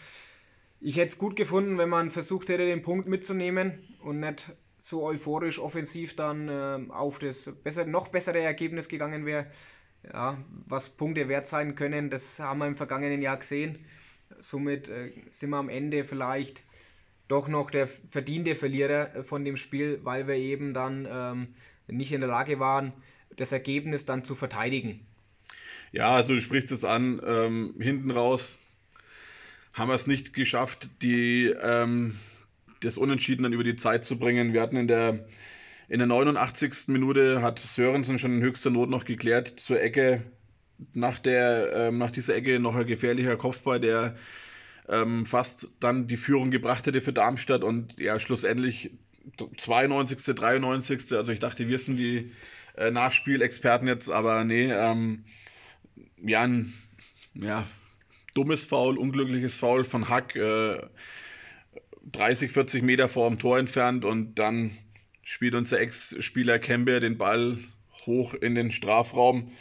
Ich 0.82 0.98
hätte 0.98 1.08
es 1.08 1.18
gut 1.18 1.36
gefunden, 1.36 1.78
wenn 1.78 1.90
man 1.90 2.10
versucht 2.10 2.50
hätte, 2.50 2.66
den 2.66 2.82
Punkt 2.82 3.08
mitzunehmen 3.08 3.80
und 4.02 4.20
nicht 4.20 4.52
so 4.80 5.04
euphorisch 5.04 5.60
offensiv 5.60 6.16
dann 6.16 6.90
auf 6.92 7.20
das 7.20 7.52
besser, 7.64 7.86
noch 7.86 8.08
bessere 8.08 8.40
Ergebnis 8.40 8.88
gegangen 8.88 9.26
wäre 9.26 9.48
ja, 10.04 10.38
was 10.68 10.90
Punkte 10.90 11.28
wert 11.28 11.48
sein 11.48 11.76
können, 11.76 12.10
das 12.10 12.40
haben 12.40 12.60
wir 12.60 12.68
im 12.68 12.76
vergangenen 12.76 13.22
Jahr 13.22 13.38
gesehen. 13.38 13.80
Somit 14.40 14.88
äh, 14.90 15.12
sind 15.30 15.50
wir 15.50 15.58
am 15.58 15.70
Ende 15.70 16.04
vielleicht 16.04 16.62
doch 17.28 17.48
noch 17.48 17.70
der 17.70 17.88
verdiente 17.88 18.56
Verlierer 18.56 19.24
von 19.24 19.44
dem 19.44 19.58
Spiel, 19.58 20.00
weil 20.04 20.28
wir 20.28 20.36
eben 20.36 20.74
dann 20.74 21.08
ähm, 21.10 21.48
nicht 21.88 22.12
in 22.12 22.22
der 22.22 22.30
Lage 22.30 22.60
waren, 22.60 22.94
das 23.36 23.52
Ergebnis 23.52 24.06
dann 24.06 24.24
zu 24.24 24.36
verteidigen. 24.36 25.06
Ja, 25.92 26.16
also 26.16 26.34
du 26.34 26.42
sprichst 26.42 26.72
es 26.72 26.84
an, 26.84 27.22
ähm, 27.26 27.76
hinten 27.80 28.12
raus 28.12 28.58
haben 29.74 29.90
wir 29.90 29.96
es 29.96 30.08
nicht 30.08 30.34
geschafft, 30.34 30.90
die, 31.02 31.54
ähm, 31.62 32.18
das 32.82 32.98
Unentschieden 32.98 33.44
dann 33.44 33.54
über 33.54 33.64
die 33.64 33.76
Zeit 33.76 34.06
zu 34.06 34.18
bringen. 34.18 34.54
Wir 34.54 34.62
hatten 34.62 34.78
in 34.78 34.88
der 34.88 35.26
in 35.90 35.98
der 35.98 36.08
89. 36.08 36.88
Minute 36.88 37.42
hat 37.42 37.58
Sörensen 37.58 38.20
schon 38.20 38.36
in 38.36 38.42
höchster 38.42 38.70
Not 38.70 38.92
noch 38.92 39.06
geklärt 39.06 39.60
zur 39.60 39.82
Ecke. 39.82 40.22
Nach, 40.94 41.20
der, 41.20 41.74
ähm, 41.74 41.98
nach 41.98 42.12
dieser 42.12 42.36
Ecke 42.36 42.60
noch 42.60 42.76
ein 42.76 42.86
gefährlicher 42.86 43.36
Kopfball, 43.36 43.80
der 43.80 44.16
ähm, 44.88 45.26
fast 45.26 45.68
dann 45.80 46.08
die 46.08 46.16
Führung 46.16 46.52
gebracht 46.52 46.86
hätte 46.86 47.02
für 47.02 47.12
Darmstadt 47.12 47.64
und 47.64 48.00
ja, 48.00 48.20
schlussendlich 48.20 48.92
92., 49.58 50.36
93. 50.36 51.12
Also 51.14 51.32
ich 51.32 51.40
dachte, 51.40 51.68
wir 51.68 51.80
sind 51.80 51.98
die 51.98 52.32
äh, 52.78 52.92
Nachspielexperten 52.92 53.88
jetzt, 53.88 54.10
aber 54.10 54.44
nee, 54.44 54.72
ähm, 54.72 55.26
Jan, 56.24 56.72
ja, 57.34 57.66
dummes 58.36 58.66
Foul, 58.66 58.98
unglückliches 58.98 59.58
Foul 59.58 59.84
von 59.84 60.08
Hack, 60.08 60.36
äh, 60.36 60.80
30, 62.12 62.52
40 62.52 62.84
Meter 62.84 63.10
vor 63.10 63.30
dem 63.30 63.40
Tor 63.40 63.60
entfernt 63.60 64.06
und 64.06 64.36
dann 64.40 64.78
spielt 65.24 65.56
unser 65.56 65.80
Ex-Spieler 65.80 66.60
Kembe 66.60 67.00
den 67.00 67.18
Ball 67.18 67.58
hoch 68.06 68.34
in 68.34 68.56
den 68.56 68.72
Strafraum. 68.72 69.52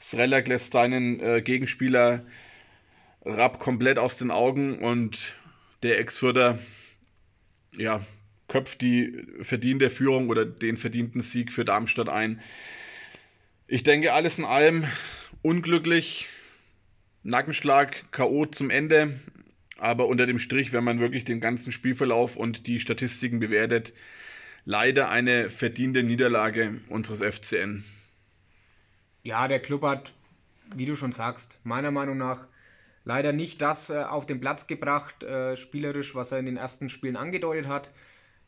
Srelak 0.00 0.48
lässt 0.48 0.72
seinen 0.72 1.20
äh, 1.20 1.40
Gegenspieler 1.40 2.24
Rapp 3.24 3.58
komplett 3.58 3.98
aus 3.98 4.16
den 4.16 4.30
Augen 4.30 4.78
und 4.78 5.18
der 5.82 5.98
Ex-Fürder 5.98 6.58
ja, 7.72 8.04
köpft 8.48 8.80
die 8.82 9.24
verdiente 9.40 9.90
Führung 9.90 10.28
oder 10.28 10.44
den 10.44 10.76
verdienten 10.76 11.22
Sieg 11.22 11.50
für 11.50 11.64
Darmstadt 11.64 12.08
ein. 12.08 12.40
Ich 13.66 13.82
denke, 13.82 14.12
alles 14.12 14.38
in 14.38 14.44
allem 14.44 14.84
unglücklich. 15.42 16.26
Nackenschlag, 17.22 18.12
K.O. 18.12 18.44
zum 18.46 18.68
Ende. 18.68 19.18
Aber 19.84 20.08
unter 20.08 20.24
dem 20.24 20.38
Strich, 20.38 20.72
wenn 20.72 20.82
man 20.82 20.98
wirklich 20.98 21.26
den 21.26 21.40
ganzen 21.40 21.70
Spielverlauf 21.70 22.38
und 22.38 22.66
die 22.66 22.80
Statistiken 22.80 23.38
bewertet, 23.38 23.92
leider 24.64 25.10
eine 25.10 25.50
verdiente 25.50 26.02
Niederlage 26.02 26.80
unseres 26.88 27.20
FCN. 27.20 27.84
Ja, 29.22 29.46
der 29.46 29.60
Club 29.60 29.82
hat, 29.82 30.14
wie 30.74 30.86
du 30.86 30.96
schon 30.96 31.12
sagst, 31.12 31.58
meiner 31.64 31.90
Meinung 31.90 32.16
nach 32.16 32.46
leider 33.04 33.34
nicht 33.34 33.60
das 33.60 33.90
äh, 33.90 34.04
auf 34.04 34.24
den 34.24 34.40
Platz 34.40 34.66
gebracht, 34.66 35.22
äh, 35.22 35.54
spielerisch, 35.54 36.14
was 36.14 36.32
er 36.32 36.38
in 36.38 36.46
den 36.46 36.56
ersten 36.56 36.88
Spielen 36.88 37.16
angedeutet 37.16 37.66
hat. 37.66 37.90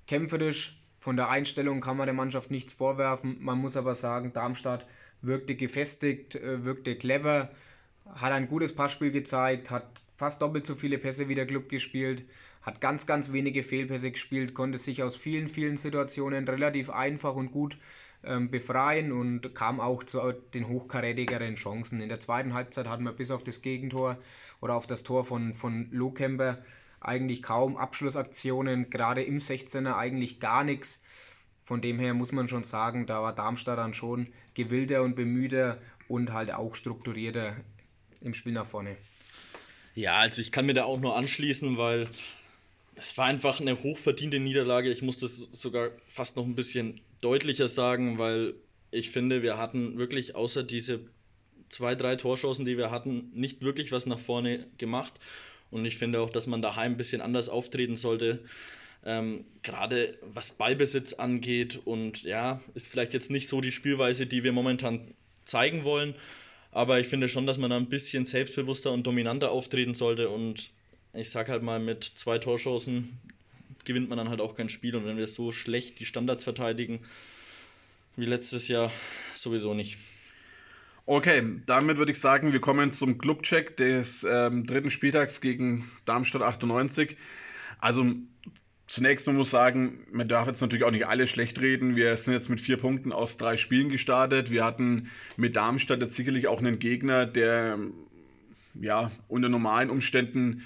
Kämpferisch, 0.07 0.81
von 1.01 1.17
der 1.17 1.29
Einstellung 1.29 1.83
kann 1.83 1.99
man 1.99 2.07
der 2.07 2.15
Mannschaft 2.15 2.51
nichts 2.51 2.73
vorwerfen. 2.73 3.37
Man 3.41 3.59
muss 3.59 3.77
aber 3.77 3.95
sagen, 3.95 4.33
Darmstadt 4.33 4.87
wirkte 5.21 5.55
gefestigt, 5.55 6.35
äh, 6.37 6.65
wirkte 6.65 6.97
clever, 6.97 7.51
hat 8.07 8.33
ein 8.33 8.49
gutes 8.49 8.75
Passspiel 8.75 9.11
gezeigt, 9.11 9.71
hat 9.71 9.87
fast 10.17 10.43
doppelt 10.43 10.67
so 10.67 10.75
viele 10.75 10.99
Pässe 10.99 11.29
wie 11.29 11.35
der 11.35 11.47
Club 11.47 11.69
gespielt, 11.69 12.25
hat 12.63 12.81
ganz, 12.81 13.07
ganz 13.07 13.33
wenige 13.33 13.63
Fehlpässe 13.63 14.11
gespielt, 14.11 14.55
konnte 14.55 14.79
sich 14.79 15.03
aus 15.03 15.17
vielen, 15.17 15.49
vielen 15.49 15.77
Situationen 15.77 16.49
relativ 16.49 16.91
einfach 16.91 17.35
und 17.35 17.53
gut 17.53 17.79
ähm, 18.25 18.51
befreien 18.51 19.13
und 19.13 19.55
kam 19.55 19.81
auch 19.81 20.03
zu 20.03 20.21
den 20.53 20.67
hochkarätigeren 20.69 21.55
Chancen. 21.55 22.01
In 22.01 22.09
der 22.09 22.19
zweiten 22.19 22.55
Halbzeit 22.55 22.89
hatten 22.89 23.05
wir 23.05 23.13
bis 23.13 23.31
auf 23.31 23.45
das 23.45 23.63
Gegentor 23.63 24.19
oder 24.61 24.75
auf 24.75 24.87
das 24.87 25.05
Tor 25.05 25.25
von, 25.25 25.55
von 25.55 25.89
Lohkemper 25.93 26.59
eigentlich 27.01 27.43
kaum 27.43 27.77
Abschlussaktionen, 27.77 28.91
gerade 28.91 29.23
im 29.23 29.39
16er 29.39 29.97
eigentlich 29.97 30.41
gar 30.41 30.65
nichts. 30.65 31.03
Von 31.65 31.81
dem 31.81 31.99
her 31.99 32.15
muss 32.15 32.33
man 32.33 32.49
schon 32.49 32.65
sagen, 32.65 33.07
da 33.07 33.23
war 33.23 33.35
Darmstadt 33.35 33.79
dann 33.79 33.95
schon 33.95 34.29
gewillter 34.55 35.03
und 35.03 35.15
bemühter 35.15 35.79
und 36.09 36.33
halt 36.33 36.53
auch 36.53 36.75
strukturierter 36.75 37.57
im 38.21 38.35
Spiel 38.35 38.53
nach 38.53 38.67
vorne. 38.67 38.97
Ja, 39.97 40.19
also 40.19 40.43
ich 40.43 40.53
kann 40.53 40.67
mir 40.67 40.75
da 40.75 40.85
auch 40.85 41.01
nur 41.01 41.17
anschließen, 41.17 41.79
weil 41.79 42.07
es 42.95 43.17
war 43.17 43.27
einfach 43.27 43.61
eine 43.61 43.83
hochverdiente 43.83 44.39
Niederlage. 44.39 44.91
Ich 44.91 45.01
muss 45.01 45.17
das 45.17 45.49
sogar 45.53 45.91
fast 46.07 46.37
noch 46.37 46.45
ein 46.45 46.55
bisschen 46.55 47.01
deutlicher 47.23 47.67
sagen, 47.67 48.19
weil 48.19 48.55
ich 48.91 49.11
finde, 49.11 49.43
wir 49.43 49.57
hatten 49.57 49.97
wirklich 49.97 50.35
außer 50.35 50.63
diese 50.63 51.01
zwei, 51.71 51.95
drei 51.95 52.17
Torschancen, 52.17 52.67
die 52.67 52.77
wir 52.77 52.91
hatten, 52.91 53.31
nicht 53.33 53.63
wirklich 53.63 53.91
was 53.91 54.05
nach 54.05 54.19
vorne 54.19 54.67
gemacht. 54.77 55.15
Und 55.71 55.87
ich 55.87 55.97
finde 55.97 56.21
auch, 56.21 56.31
dass 56.31 56.47
man 56.47 56.61
daheim 56.61 56.93
ein 56.93 56.97
bisschen 56.99 57.23
anders 57.23 57.49
auftreten 57.49 57.97
sollte. 57.97 58.45
Ähm, 59.03 59.47
Gerade 59.63 60.19
was 60.21 60.51
Ballbesitz 60.51 61.15
angeht. 61.15 61.81
Und 61.87 62.23
ja, 62.23 62.61
ist 62.75 62.89
vielleicht 62.89 63.15
jetzt 63.15 63.31
nicht 63.31 63.49
so 63.49 63.63
die 63.63 63.73
Spielweise, 63.73 64.27
die 64.27 64.45
wir 64.45 64.53
momentan 64.53 65.15
zeigen 65.45 65.85
wollen. 65.85 66.15
Aber 66.77 67.01
ich 67.01 67.09
finde 67.09 67.27
schon, 67.27 67.47
dass 67.47 67.57
man 67.57 67.71
da 67.71 67.79
ein 67.79 67.89
bisschen 67.89 68.27
selbstbewusster 68.27 68.93
und 68.93 69.07
dominanter 69.07 69.51
auftreten 69.51 69.95
sollte. 69.95 70.29
Und 70.29 70.73
ich 71.15 71.31
sag 71.31 71.49
halt 71.49 71.63
mal, 71.63 71.81
mit 71.81 72.05
zwei 72.05 72.37
Torschancen 72.37 73.19
gewinnt 73.87 74.11
man 74.11 74.19
dann 74.19 74.29
halt 74.29 74.43
auch 74.43 74.55
kein 74.55 74.69
Spiel. 74.69 74.95
Und 74.95 75.07
wenn 75.07 75.17
wir 75.17 75.27
so 75.27 75.53
schlecht 75.53 76.01
die 76.01 76.05
Standards 76.05 76.45
verteidigen, 76.45 77.01
wie 78.17 78.27
letztes 78.27 78.69
Jahr, 78.69 78.93
sowieso 79.35 79.73
nicht. 79.73 79.97
Okay, 81.07 81.43
damit 81.65 81.97
würde 81.97 82.13
ich 82.13 82.21
sagen, 82.21 82.53
wir 82.53 82.61
kommen 82.61 82.93
zum 82.93 83.17
Clubcheck 83.17 83.79
des 83.79 84.27
ähm, 84.29 84.67
dritten 84.67 84.91
Spieltags 84.91 85.41
gegen 85.41 85.91
Darmstadt 86.05 86.43
98. 86.43 87.17
Also 87.79 88.05
zunächst, 88.87 89.27
man 89.27 89.37
muss 89.37 89.51
sagen, 89.51 90.07
man 90.13 90.29
darf 90.29 90.47
jetzt 90.47 90.61
natürlich 90.61 90.85
auch 90.85 90.91
nicht 90.91 91.07
alles 91.07 91.31
schlecht 91.31 91.61
reden. 91.61 91.97
Wir 91.97 92.17
sind 92.17 92.35
jetzt 92.35 92.51
mit 92.51 92.61
vier 92.61 92.77
Punkten 92.77 93.13
aus 93.13 93.37
drei 93.37 93.57
Spielen 93.57 93.89
gestartet. 93.89 94.51
Wir 94.51 94.65
hatten 94.65 95.11
mit 95.37 95.57
Darmstadt 95.57 96.01
jetzt 96.01 96.15
sicherlich 96.15 96.47
auch 96.49 96.61
einen 96.61 96.79
Gegner, 96.79 97.27
der 97.27 97.79
ja 98.81 99.11
unter 99.29 99.49
normalen 99.49 99.91
Umständen 99.91 100.63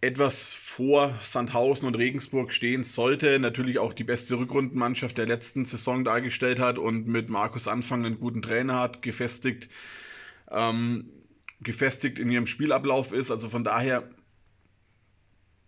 etwas 0.00 0.52
vor 0.52 1.14
Sandhausen 1.20 1.86
und 1.86 1.94
Regensburg 1.94 2.52
stehen 2.52 2.82
sollte. 2.82 3.38
Natürlich 3.38 3.78
auch 3.78 3.92
die 3.92 4.02
beste 4.02 4.36
Rückrundenmannschaft 4.36 5.16
der 5.16 5.26
letzten 5.26 5.64
Saison 5.64 6.02
dargestellt 6.02 6.58
hat 6.58 6.76
und 6.76 7.06
mit 7.06 7.30
Markus 7.30 7.68
Anfang 7.68 8.04
einen 8.04 8.18
guten 8.18 8.42
Trainer 8.42 8.80
hat, 8.80 9.02
gefestigt, 9.02 9.68
ähm, 10.50 11.08
gefestigt 11.60 12.18
in 12.18 12.30
ihrem 12.30 12.46
Spielablauf 12.46 13.12
ist. 13.12 13.30
Also 13.30 13.48
von 13.48 13.62
daher, 13.62 14.02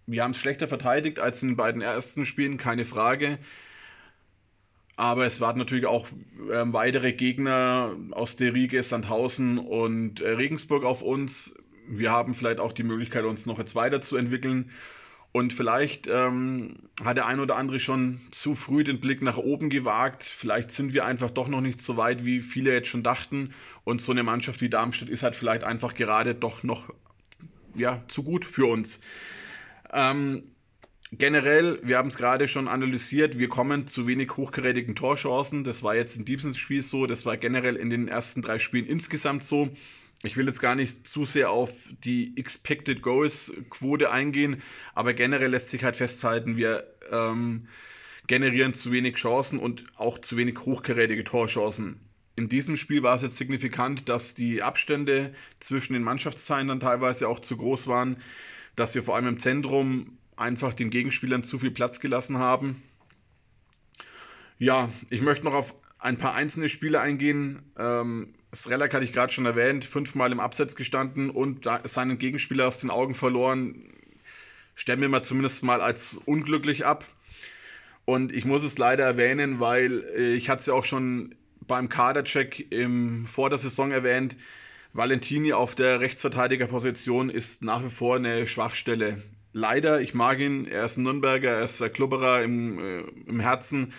wir 0.06 0.22
haben 0.22 0.32
es 0.32 0.38
schlechter 0.38 0.68
verteidigt 0.68 1.18
als 1.18 1.42
in 1.42 1.50
den 1.50 1.56
beiden 1.56 1.82
ersten 1.82 2.26
Spielen, 2.26 2.56
keine 2.58 2.84
Frage. 2.84 3.38
Aber 4.96 5.26
es 5.26 5.40
warten 5.40 5.58
natürlich 5.58 5.86
auch 5.86 6.06
äh, 6.08 6.72
weitere 6.72 7.12
Gegner 7.12 7.96
aus 8.12 8.36
der 8.36 8.54
Riege, 8.54 8.82
Sandhausen 8.82 9.58
und 9.58 10.20
äh, 10.20 10.30
Regensburg 10.30 10.84
auf 10.84 11.02
uns 11.02 11.56
wir 11.86 12.10
haben 12.10 12.34
vielleicht 12.34 12.60
auch 12.60 12.72
die 12.72 12.82
Möglichkeit, 12.82 13.24
uns 13.24 13.46
noch 13.46 13.58
jetzt 13.58 13.74
weiterzuentwickeln. 13.74 14.70
Und 15.32 15.52
vielleicht 15.52 16.06
ähm, 16.06 16.76
hat 17.02 17.16
der 17.16 17.26
ein 17.26 17.40
oder 17.40 17.56
andere 17.56 17.80
schon 17.80 18.20
zu 18.30 18.54
früh 18.54 18.84
den 18.84 19.00
Blick 19.00 19.20
nach 19.20 19.36
oben 19.36 19.68
gewagt. 19.68 20.22
Vielleicht 20.22 20.70
sind 20.70 20.94
wir 20.94 21.04
einfach 21.04 21.30
doch 21.30 21.48
noch 21.48 21.60
nicht 21.60 21.82
so 21.82 21.96
weit, 21.96 22.24
wie 22.24 22.40
viele 22.40 22.72
jetzt 22.72 22.88
schon 22.88 23.02
dachten. 23.02 23.52
Und 23.82 24.00
so 24.00 24.12
eine 24.12 24.22
Mannschaft 24.22 24.60
wie 24.60 24.68
Darmstadt 24.68 25.08
ist 25.08 25.24
halt 25.24 25.34
vielleicht 25.34 25.64
einfach 25.64 25.94
gerade 25.94 26.36
doch 26.36 26.62
noch 26.62 26.88
ja, 27.74 28.04
zu 28.06 28.22
gut 28.22 28.44
für 28.44 28.66
uns. 28.66 29.00
Ähm, 29.94 30.42
generell, 31.12 31.78
wir 31.82 31.96
haben 31.96 32.08
es 32.08 32.16
gerade 32.16 32.48
schon 32.48 32.68
analysiert, 32.68 33.38
wir 33.38 33.48
kommen 33.48 33.86
zu 33.86 34.06
wenig 34.06 34.36
hochkarätigen 34.36 34.96
Torchancen. 34.96 35.64
Das 35.64 35.82
war 35.82 35.94
jetzt 35.94 36.16
in 36.16 36.24
diesem 36.24 36.54
Spiel 36.54 36.82
so, 36.82 37.06
das 37.06 37.24
war 37.24 37.36
generell 37.36 37.76
in 37.76 37.88
den 37.88 38.08
ersten 38.08 38.42
drei 38.42 38.58
Spielen 38.58 38.86
insgesamt 38.86 39.44
so. 39.44 39.70
Ich 40.22 40.36
will 40.36 40.46
jetzt 40.46 40.60
gar 40.60 40.74
nicht 40.74 41.06
zu 41.06 41.26
sehr 41.26 41.50
auf 41.50 41.70
die 42.02 42.32
Expected 42.36 43.02
Goals 43.02 43.52
Quote 43.70 44.10
eingehen, 44.10 44.62
aber 44.94 45.12
generell 45.12 45.50
lässt 45.50 45.70
sich 45.70 45.84
halt 45.84 45.96
festhalten, 45.96 46.56
wir 46.56 46.84
ähm, 47.12 47.68
generieren 48.26 48.74
zu 48.74 48.90
wenig 48.90 49.16
Chancen 49.16 49.58
und 49.58 49.84
auch 49.96 50.18
zu 50.18 50.36
wenig 50.36 50.58
hochkarätige 50.60 51.24
Torchancen. 51.24 52.00
In 52.36 52.48
diesem 52.48 52.76
Spiel 52.76 53.02
war 53.02 53.14
es 53.14 53.22
jetzt 53.22 53.36
signifikant, 53.36 54.08
dass 54.08 54.34
die 54.34 54.62
Abstände 54.62 55.34
zwischen 55.60 55.92
den 55.92 56.02
Mannschaftszahlen 56.02 56.68
dann 56.68 56.80
teilweise 56.80 57.28
auch 57.28 57.38
zu 57.38 57.56
groß 57.56 57.86
waren, 57.86 58.16
dass 58.76 58.94
wir 58.94 59.02
vor 59.02 59.16
allem 59.16 59.28
im 59.28 59.38
Zentrum 59.38 60.18
einfach 60.36 60.74
den 60.74 60.90
Gegenspielern 60.90 61.44
zu 61.44 61.58
viel 61.58 61.70
Platz 61.70 62.00
gelassen 62.00 62.38
haben. 62.38 62.82
Ja, 64.58 64.88
ich 65.10 65.22
möchte 65.22 65.44
noch 65.44 65.54
auf 65.54 65.74
ein 65.98 66.18
paar 66.18 66.34
einzelne 66.34 66.68
Spiele 66.68 67.00
eingehen. 67.00 67.62
Ähm, 67.78 68.34
Srelak 68.54 68.94
hatte 68.94 69.04
ich 69.04 69.12
gerade 69.12 69.32
schon 69.32 69.46
erwähnt, 69.46 69.84
fünfmal 69.84 70.32
im 70.32 70.40
Abseits 70.40 70.76
gestanden 70.76 71.30
und 71.30 71.68
seinen 71.84 72.18
Gegenspieler 72.18 72.68
aus 72.68 72.78
den 72.78 72.90
Augen 72.90 73.14
verloren. 73.14 73.92
Stellen 74.74 75.00
wir 75.00 75.08
mal 75.08 75.22
zumindest 75.22 75.62
mal 75.64 75.80
als 75.80 76.14
unglücklich 76.24 76.84
ab. 76.84 77.04
Und 78.04 78.32
ich 78.32 78.44
muss 78.44 78.62
es 78.62 78.76
leider 78.76 79.04
erwähnen, 79.04 79.60
weil 79.60 80.04
äh, 80.16 80.34
ich 80.34 80.50
hatte 80.50 80.60
es 80.60 80.66
ja 80.66 80.74
auch 80.74 80.84
schon 80.84 81.34
beim 81.66 81.88
Kadercheck 81.88 82.70
im, 82.70 83.26
vor 83.26 83.48
der 83.48 83.58
Saison 83.58 83.92
erwähnt. 83.92 84.36
Valentini 84.94 85.52
auf 85.52 85.74
der 85.74 85.98
Rechtsverteidigerposition 85.98 87.28
ist 87.28 87.62
nach 87.64 87.84
wie 87.84 87.90
vor 87.90 88.14
eine 88.14 88.46
Schwachstelle. 88.46 89.20
Leider, 89.52 90.00
ich 90.00 90.14
mag 90.14 90.38
ihn, 90.38 90.66
er 90.66 90.84
ist 90.84 90.96
ein 90.96 91.02
Nürnberger, 91.02 91.50
er 91.50 91.64
ist 91.64 91.80
der 91.80 91.90
Klubberer 91.90 92.42
im, 92.42 92.78
äh, 92.78 93.00
im 93.26 93.40
Herzen 93.40 93.92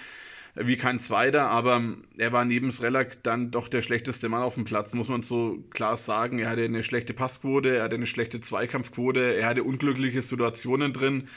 wie 0.55 0.77
kein 0.77 1.01
Zweiter, 1.01 1.49
aber 1.49 1.83
er 2.17 2.31
war 2.31 2.45
neben 2.45 2.71
Srelak 2.71 3.21
dann 3.23 3.51
doch 3.51 3.67
der 3.67 3.81
schlechteste 3.81 4.29
Mann 4.29 4.41
auf 4.41 4.53
dem 4.53 4.63
Platz, 4.63 4.93
muss 4.93 5.09
man 5.09 5.21
so 5.21 5.65
klar 5.69 5.97
sagen. 5.97 6.39
Er 6.39 6.49
hatte 6.49 6.63
eine 6.63 6.81
schlechte 6.81 7.13
Passquote, 7.13 7.75
er 7.75 7.83
hatte 7.83 7.95
eine 7.95 8.07
schlechte 8.07 8.39
Zweikampfquote, 8.39 9.35
er 9.35 9.47
hatte 9.47 9.65
unglückliche 9.65 10.21
Situationen 10.21 10.93
drin, 10.93 11.27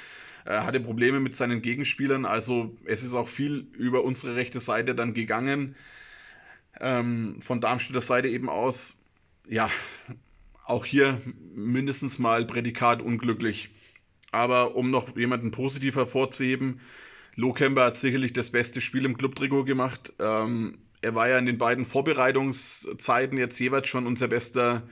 er 0.45 0.67
hatte 0.67 0.79
Probleme 0.79 1.19
mit 1.19 1.35
seinen 1.35 1.63
Gegenspielern, 1.63 2.27
also 2.27 2.77
es 2.85 3.03
ist 3.03 3.13
auch 3.13 3.27
viel 3.27 3.67
über 3.73 4.05
unsere 4.05 4.37
rechte 4.37 4.61
Seite 4.61 4.95
dann 4.95 5.15
gegangen. 5.15 5.75
Ähm, 6.81 7.39
von 7.41 7.61
Darmstädter 7.61 8.03
Seite 8.03 8.29
eben 8.29 8.49
aus, 8.49 8.98
ja, 9.49 9.71
auch 10.67 10.85
hier 10.85 11.21
mindestens 11.55 12.19
mal 12.19 12.45
Prädikat 12.45 13.03
unglücklich. 13.03 13.71
Aber 14.31 14.77
um 14.77 14.91
noch 14.91 15.17
jemanden 15.17 15.51
positiv 15.51 15.97
hervorzuheben, 15.97 16.81
Lohkemper 17.35 17.85
hat 17.85 17.97
sicherlich 17.97 18.33
das 18.33 18.51
beste 18.51 18.81
Spiel 18.81 19.05
im 19.05 19.17
Clubtrikot 19.17 19.65
gemacht. 19.65 20.13
Ähm, 20.19 20.79
er 21.01 21.15
war 21.15 21.29
ja 21.29 21.39
in 21.39 21.47
den 21.47 21.57
beiden 21.57 21.87
Vorbereitungszeiten 21.87 23.39
jetzt 23.39 23.59
jeweils 23.59 23.89
schon 23.89 24.07
unser 24.07 24.29
bester 24.29 24.83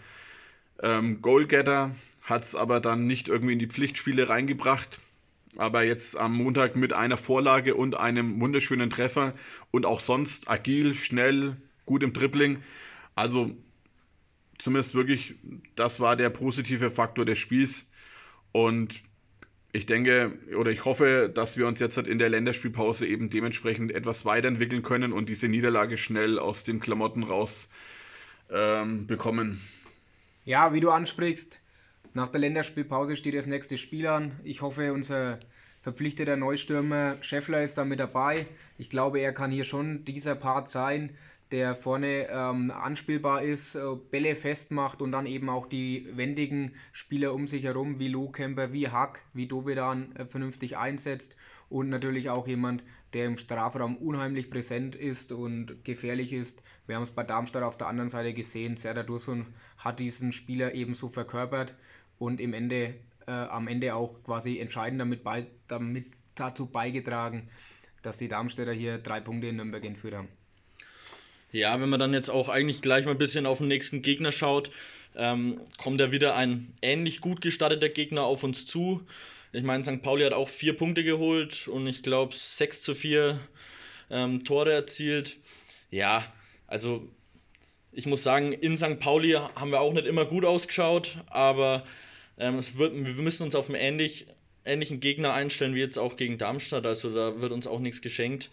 ähm, 0.82 1.20
Goalgetter, 1.20 1.94
hat 2.22 2.44
es 2.44 2.54
aber 2.54 2.80
dann 2.80 3.06
nicht 3.06 3.28
irgendwie 3.28 3.54
in 3.54 3.58
die 3.58 3.66
Pflichtspiele 3.66 4.28
reingebracht. 4.28 5.00
Aber 5.56 5.82
jetzt 5.84 6.16
am 6.16 6.34
Montag 6.34 6.76
mit 6.76 6.92
einer 6.92 7.16
Vorlage 7.16 7.74
und 7.74 7.96
einem 7.96 8.40
wunderschönen 8.40 8.90
Treffer 8.90 9.34
und 9.70 9.86
auch 9.86 10.00
sonst 10.00 10.50
agil, 10.50 10.94
schnell, 10.94 11.56
gut 11.84 12.02
im 12.02 12.12
Dribbling. 12.12 12.62
Also 13.14 13.56
zumindest 14.58 14.94
wirklich, 14.94 15.34
das 15.74 16.00
war 16.00 16.16
der 16.16 16.30
positive 16.30 16.90
Faktor 16.90 17.24
des 17.24 17.38
Spiels. 17.38 17.90
Und 18.52 18.94
ich 19.72 19.86
denke 19.86 20.32
oder 20.58 20.70
ich 20.70 20.84
hoffe, 20.84 21.30
dass 21.32 21.56
wir 21.56 21.66
uns 21.66 21.80
jetzt 21.80 21.98
in 21.98 22.18
der 22.18 22.30
Länderspielpause 22.30 23.06
eben 23.06 23.28
dementsprechend 23.28 23.92
etwas 23.92 24.24
weiterentwickeln 24.24 24.82
können 24.82 25.12
und 25.12 25.28
diese 25.28 25.48
Niederlage 25.48 25.98
schnell 25.98 26.38
aus 26.38 26.64
den 26.64 26.80
Klamotten 26.80 27.22
raus 27.22 27.68
ähm, 28.50 29.06
bekommen. 29.06 29.60
Ja, 30.44 30.72
wie 30.72 30.80
du 30.80 30.90
ansprichst, 30.90 31.60
nach 32.14 32.28
der 32.28 32.40
Länderspielpause 32.40 33.16
steht 33.16 33.34
das 33.34 33.46
nächste 33.46 33.76
Spiel 33.76 34.06
an. 34.06 34.40
Ich 34.44 34.62
hoffe, 34.62 34.92
unser 34.94 35.40
verpflichteter 35.82 36.36
Neustürmer 36.36 37.16
Scheffler 37.20 37.62
ist 37.62 37.76
da 37.76 37.84
mit 37.84 38.00
dabei. 38.00 38.46
Ich 38.78 38.88
glaube, 38.88 39.20
er 39.20 39.32
kann 39.32 39.50
hier 39.50 39.64
schon 39.64 40.04
dieser 40.04 40.34
Part 40.34 40.70
sein, 40.70 41.10
der 41.52 41.76
vorne 41.76 42.28
ähm, 42.28 42.70
anspielbar 42.70 43.42
ist, 43.42 43.76
äh, 43.76 43.80
Bälle 44.10 44.34
festmacht 44.34 45.00
und 45.00 45.12
dann 45.12 45.26
eben 45.26 45.48
auch 45.48 45.66
die 45.66 46.08
wendigen 46.12 46.72
Spieler 46.92 47.34
um 47.34 47.46
sich 47.46 47.64
herum 47.64 47.98
wie 47.98 48.08
Lohkemper, 48.08 48.72
wie 48.72 48.88
Hack, 48.88 49.22
wie 49.32 49.46
Dovedan 49.46 50.14
äh, 50.16 50.26
vernünftig 50.26 50.76
einsetzt 50.76 51.36
und 51.68 51.88
natürlich 51.88 52.30
auch 52.30 52.48
jemand, 52.48 52.82
der 53.12 53.26
im 53.26 53.38
Strafraum 53.38 53.96
unheimlich 53.96 54.50
präsent 54.50 54.96
ist 54.96 55.30
und 55.30 55.84
gefährlich 55.84 56.32
ist. 56.32 56.62
Wir 56.86 56.96
haben 56.96 57.04
es 57.04 57.12
bei 57.12 57.22
Darmstadt 57.22 57.62
auf 57.62 57.78
der 57.78 57.86
anderen 57.86 58.10
Seite 58.10 58.34
gesehen, 58.34 58.76
Serdar 58.76 59.04
Dursun 59.04 59.46
hat 59.78 60.00
diesen 60.00 60.32
Spieler 60.32 60.74
ebenso 60.74 61.08
verkörpert 61.08 61.74
und 62.18 62.40
im 62.40 62.54
Ende, 62.54 62.94
äh, 63.26 63.30
am 63.30 63.68
Ende 63.68 63.94
auch 63.94 64.22
quasi 64.24 64.58
entscheidend 64.58 65.00
damit, 65.00 65.22
bei, 65.22 65.46
damit 65.68 66.06
dazu 66.34 66.66
beigetragen, 66.66 67.48
dass 68.02 68.16
die 68.16 68.28
Darmstädter 68.28 68.72
hier 68.72 68.98
drei 68.98 69.20
Punkte 69.20 69.48
in 69.48 69.56
Nürnberg 69.56 69.84
entführt 69.84 70.14
haben. 70.14 70.28
Ja, 71.56 71.80
wenn 71.80 71.88
man 71.88 71.98
dann 71.98 72.12
jetzt 72.12 72.28
auch 72.28 72.50
eigentlich 72.50 72.82
gleich 72.82 73.06
mal 73.06 73.12
ein 73.12 73.18
bisschen 73.18 73.46
auf 73.46 73.58
den 73.58 73.68
nächsten 73.68 74.02
Gegner 74.02 74.30
schaut, 74.30 74.70
ähm, 75.16 75.58
kommt 75.78 76.02
ja 76.02 76.12
wieder 76.12 76.36
ein 76.36 76.74
ähnlich 76.82 77.22
gut 77.22 77.40
gestarteter 77.40 77.88
Gegner 77.88 78.24
auf 78.24 78.44
uns 78.44 78.66
zu. 78.66 79.06
Ich 79.54 79.62
meine, 79.62 79.82
St. 79.82 80.02
Pauli 80.02 80.24
hat 80.24 80.34
auch 80.34 80.50
vier 80.50 80.76
Punkte 80.76 81.02
geholt 81.02 81.66
und 81.68 81.86
ich 81.86 82.02
glaube 82.02 82.34
6 82.34 82.82
zu 82.82 82.94
4 82.94 83.40
ähm, 84.10 84.44
Tore 84.44 84.70
erzielt. 84.70 85.38
Ja, 85.90 86.30
also 86.66 87.08
ich 87.90 88.04
muss 88.04 88.22
sagen, 88.22 88.52
in 88.52 88.76
St. 88.76 89.00
Pauli 89.00 89.32
haben 89.32 89.70
wir 89.70 89.80
auch 89.80 89.94
nicht 89.94 90.06
immer 90.06 90.26
gut 90.26 90.44
ausgeschaut, 90.44 91.16
aber 91.28 91.86
ähm, 92.36 92.58
es 92.58 92.76
wird, 92.76 92.94
wir 92.94 93.14
müssen 93.14 93.44
uns 93.44 93.54
auf 93.54 93.70
einen 93.70 93.80
ähnlich, 93.80 94.26
ähnlichen 94.66 95.00
Gegner 95.00 95.32
einstellen 95.32 95.74
wie 95.74 95.80
jetzt 95.80 95.98
auch 95.98 96.16
gegen 96.16 96.36
Darmstadt. 96.36 96.84
Also 96.84 97.14
da 97.14 97.40
wird 97.40 97.52
uns 97.52 97.66
auch 97.66 97.80
nichts 97.80 98.02
geschenkt. 98.02 98.50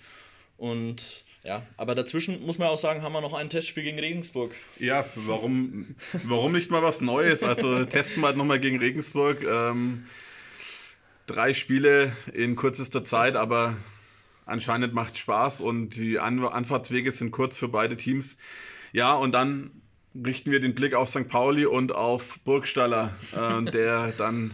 Und 0.56 1.23
ja, 1.44 1.62
aber 1.76 1.94
dazwischen 1.94 2.46
muss 2.46 2.58
man 2.58 2.70
auch 2.70 2.78
sagen, 2.78 3.02
haben 3.02 3.14
wir 3.14 3.22
noch 3.22 3.34
ein 3.34 3.50
Testspiel 3.50 3.84
gegen 3.84 4.00
Regensburg. 4.00 4.54
Ja, 4.80 5.06
warum, 5.16 5.96
warum 6.24 6.54
nicht 6.54 6.72
mal 6.72 6.82
was 6.82 7.02
Neues? 7.02 7.44
Also 7.44 7.84
testen 7.86 8.22
wir 8.22 8.28
halt 8.28 8.38
nochmal 8.38 8.60
gegen 8.60 8.80
Regensburg. 8.80 9.44
Ähm, 9.44 10.06
drei 11.28 11.54
Spiele 11.54 12.16
in 12.34 12.56
kürzester 12.56 13.04
Zeit, 13.04 13.36
aber 13.36 13.76
anscheinend 14.46 14.94
macht 14.94 15.18
Spaß 15.18 15.62
und 15.62 15.96
die 15.96 16.20
An 16.20 16.44
Anfahrtswege 16.46 17.12
sind 17.12 17.32
kurz 17.32 17.58
für 17.58 17.68
beide 17.68 17.98
Teams. 17.98 18.38
Ja, 18.94 19.16
und 19.16 19.34
dann 19.34 19.72
richten 20.16 20.52
wir 20.52 20.60
den 20.60 20.76
Blick 20.76 20.94
auf 20.94 21.10
St. 21.10 21.28
Pauli 21.28 21.66
und 21.66 21.94
auf 21.94 22.40
Burgstaller, 22.46 23.14
äh, 23.36 23.64
der 23.64 24.14
dann 24.18 24.52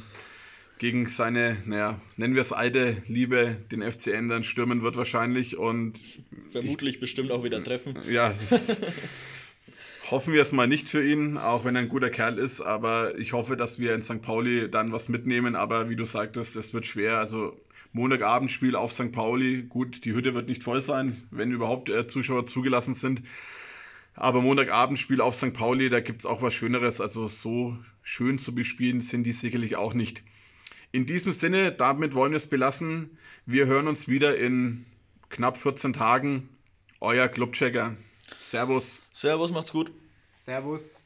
gegen 0.79 1.07
seine, 1.09 1.57
naja, 1.65 1.99
nennen 2.15 2.35
wir 2.35 2.41
es 2.41 2.53
alte 2.53 3.03
Liebe, 3.07 3.57
den 3.71 3.83
FCN 3.83 4.29
dann 4.29 4.45
stürmen 4.45 4.81
wird 4.81 4.95
wahrscheinlich 4.95 5.57
und 5.57 5.99
vermutlich 6.47 6.95
ich, 6.95 6.99
bestimmt 7.01 7.31
auch 7.31 7.43
wieder 7.43 7.61
treffen. 7.61 7.97
Ja, 8.09 8.33
hoffen 10.09 10.33
wir 10.33 10.41
es 10.41 10.53
mal 10.53 10.67
nicht 10.67 10.89
für 10.89 11.05
ihn, 11.05 11.37
auch 11.37 11.65
wenn 11.65 11.75
er 11.75 11.81
ein 11.81 11.89
guter 11.89 12.09
Kerl 12.09 12.39
ist, 12.39 12.61
aber 12.61 13.19
ich 13.19 13.33
hoffe, 13.33 13.57
dass 13.57 13.77
wir 13.77 13.93
in 13.93 14.01
St. 14.01 14.21
Pauli 14.21 14.71
dann 14.71 14.93
was 14.93 15.09
mitnehmen, 15.09 15.55
aber 15.55 15.89
wie 15.89 15.97
du 15.97 16.05
sagtest, 16.05 16.55
es 16.55 16.73
wird 16.73 16.85
schwer, 16.85 17.17
also 17.17 17.59
Montagabendspiel 17.91 18.75
auf 18.75 18.93
St. 18.93 19.11
Pauli, 19.11 19.63
gut, 19.63 20.05
die 20.05 20.13
Hütte 20.13 20.33
wird 20.33 20.47
nicht 20.47 20.63
voll 20.63 20.81
sein, 20.81 21.21
wenn 21.29 21.51
überhaupt 21.51 21.89
äh, 21.89 22.07
Zuschauer 22.07 22.47
zugelassen 22.47 22.95
sind, 22.95 23.21
aber 24.15 24.41
Montagabendspiel 24.41 25.19
auf 25.19 25.35
St. 25.35 25.53
Pauli, 25.53 25.89
da 25.89 25.99
gibt 25.99 26.19
es 26.19 26.25
auch 26.25 26.41
was 26.41 26.53
Schöneres, 26.53 27.01
also 27.01 27.27
so 27.27 27.77
schön 28.01 28.39
zu 28.39 28.55
bespielen 28.55 29.01
sind 29.01 29.25
die 29.25 29.33
sicherlich 29.33 29.75
auch 29.75 29.93
nicht. 29.93 30.23
In 30.91 31.05
diesem 31.05 31.33
Sinne, 31.33 31.71
damit 31.71 32.15
wollen 32.15 32.31
wir 32.31 32.37
es 32.37 32.47
belassen. 32.47 33.17
Wir 33.45 33.67
hören 33.67 33.87
uns 33.87 34.07
wieder 34.07 34.37
in 34.37 34.85
knapp 35.29 35.57
14 35.57 35.93
Tagen. 35.93 36.49
Euer 36.99 37.27
Clubchecker. 37.27 37.95
Servus. 38.39 39.03
Servus, 39.11 39.51
macht's 39.51 39.71
gut. 39.71 39.91
Servus. 40.31 40.99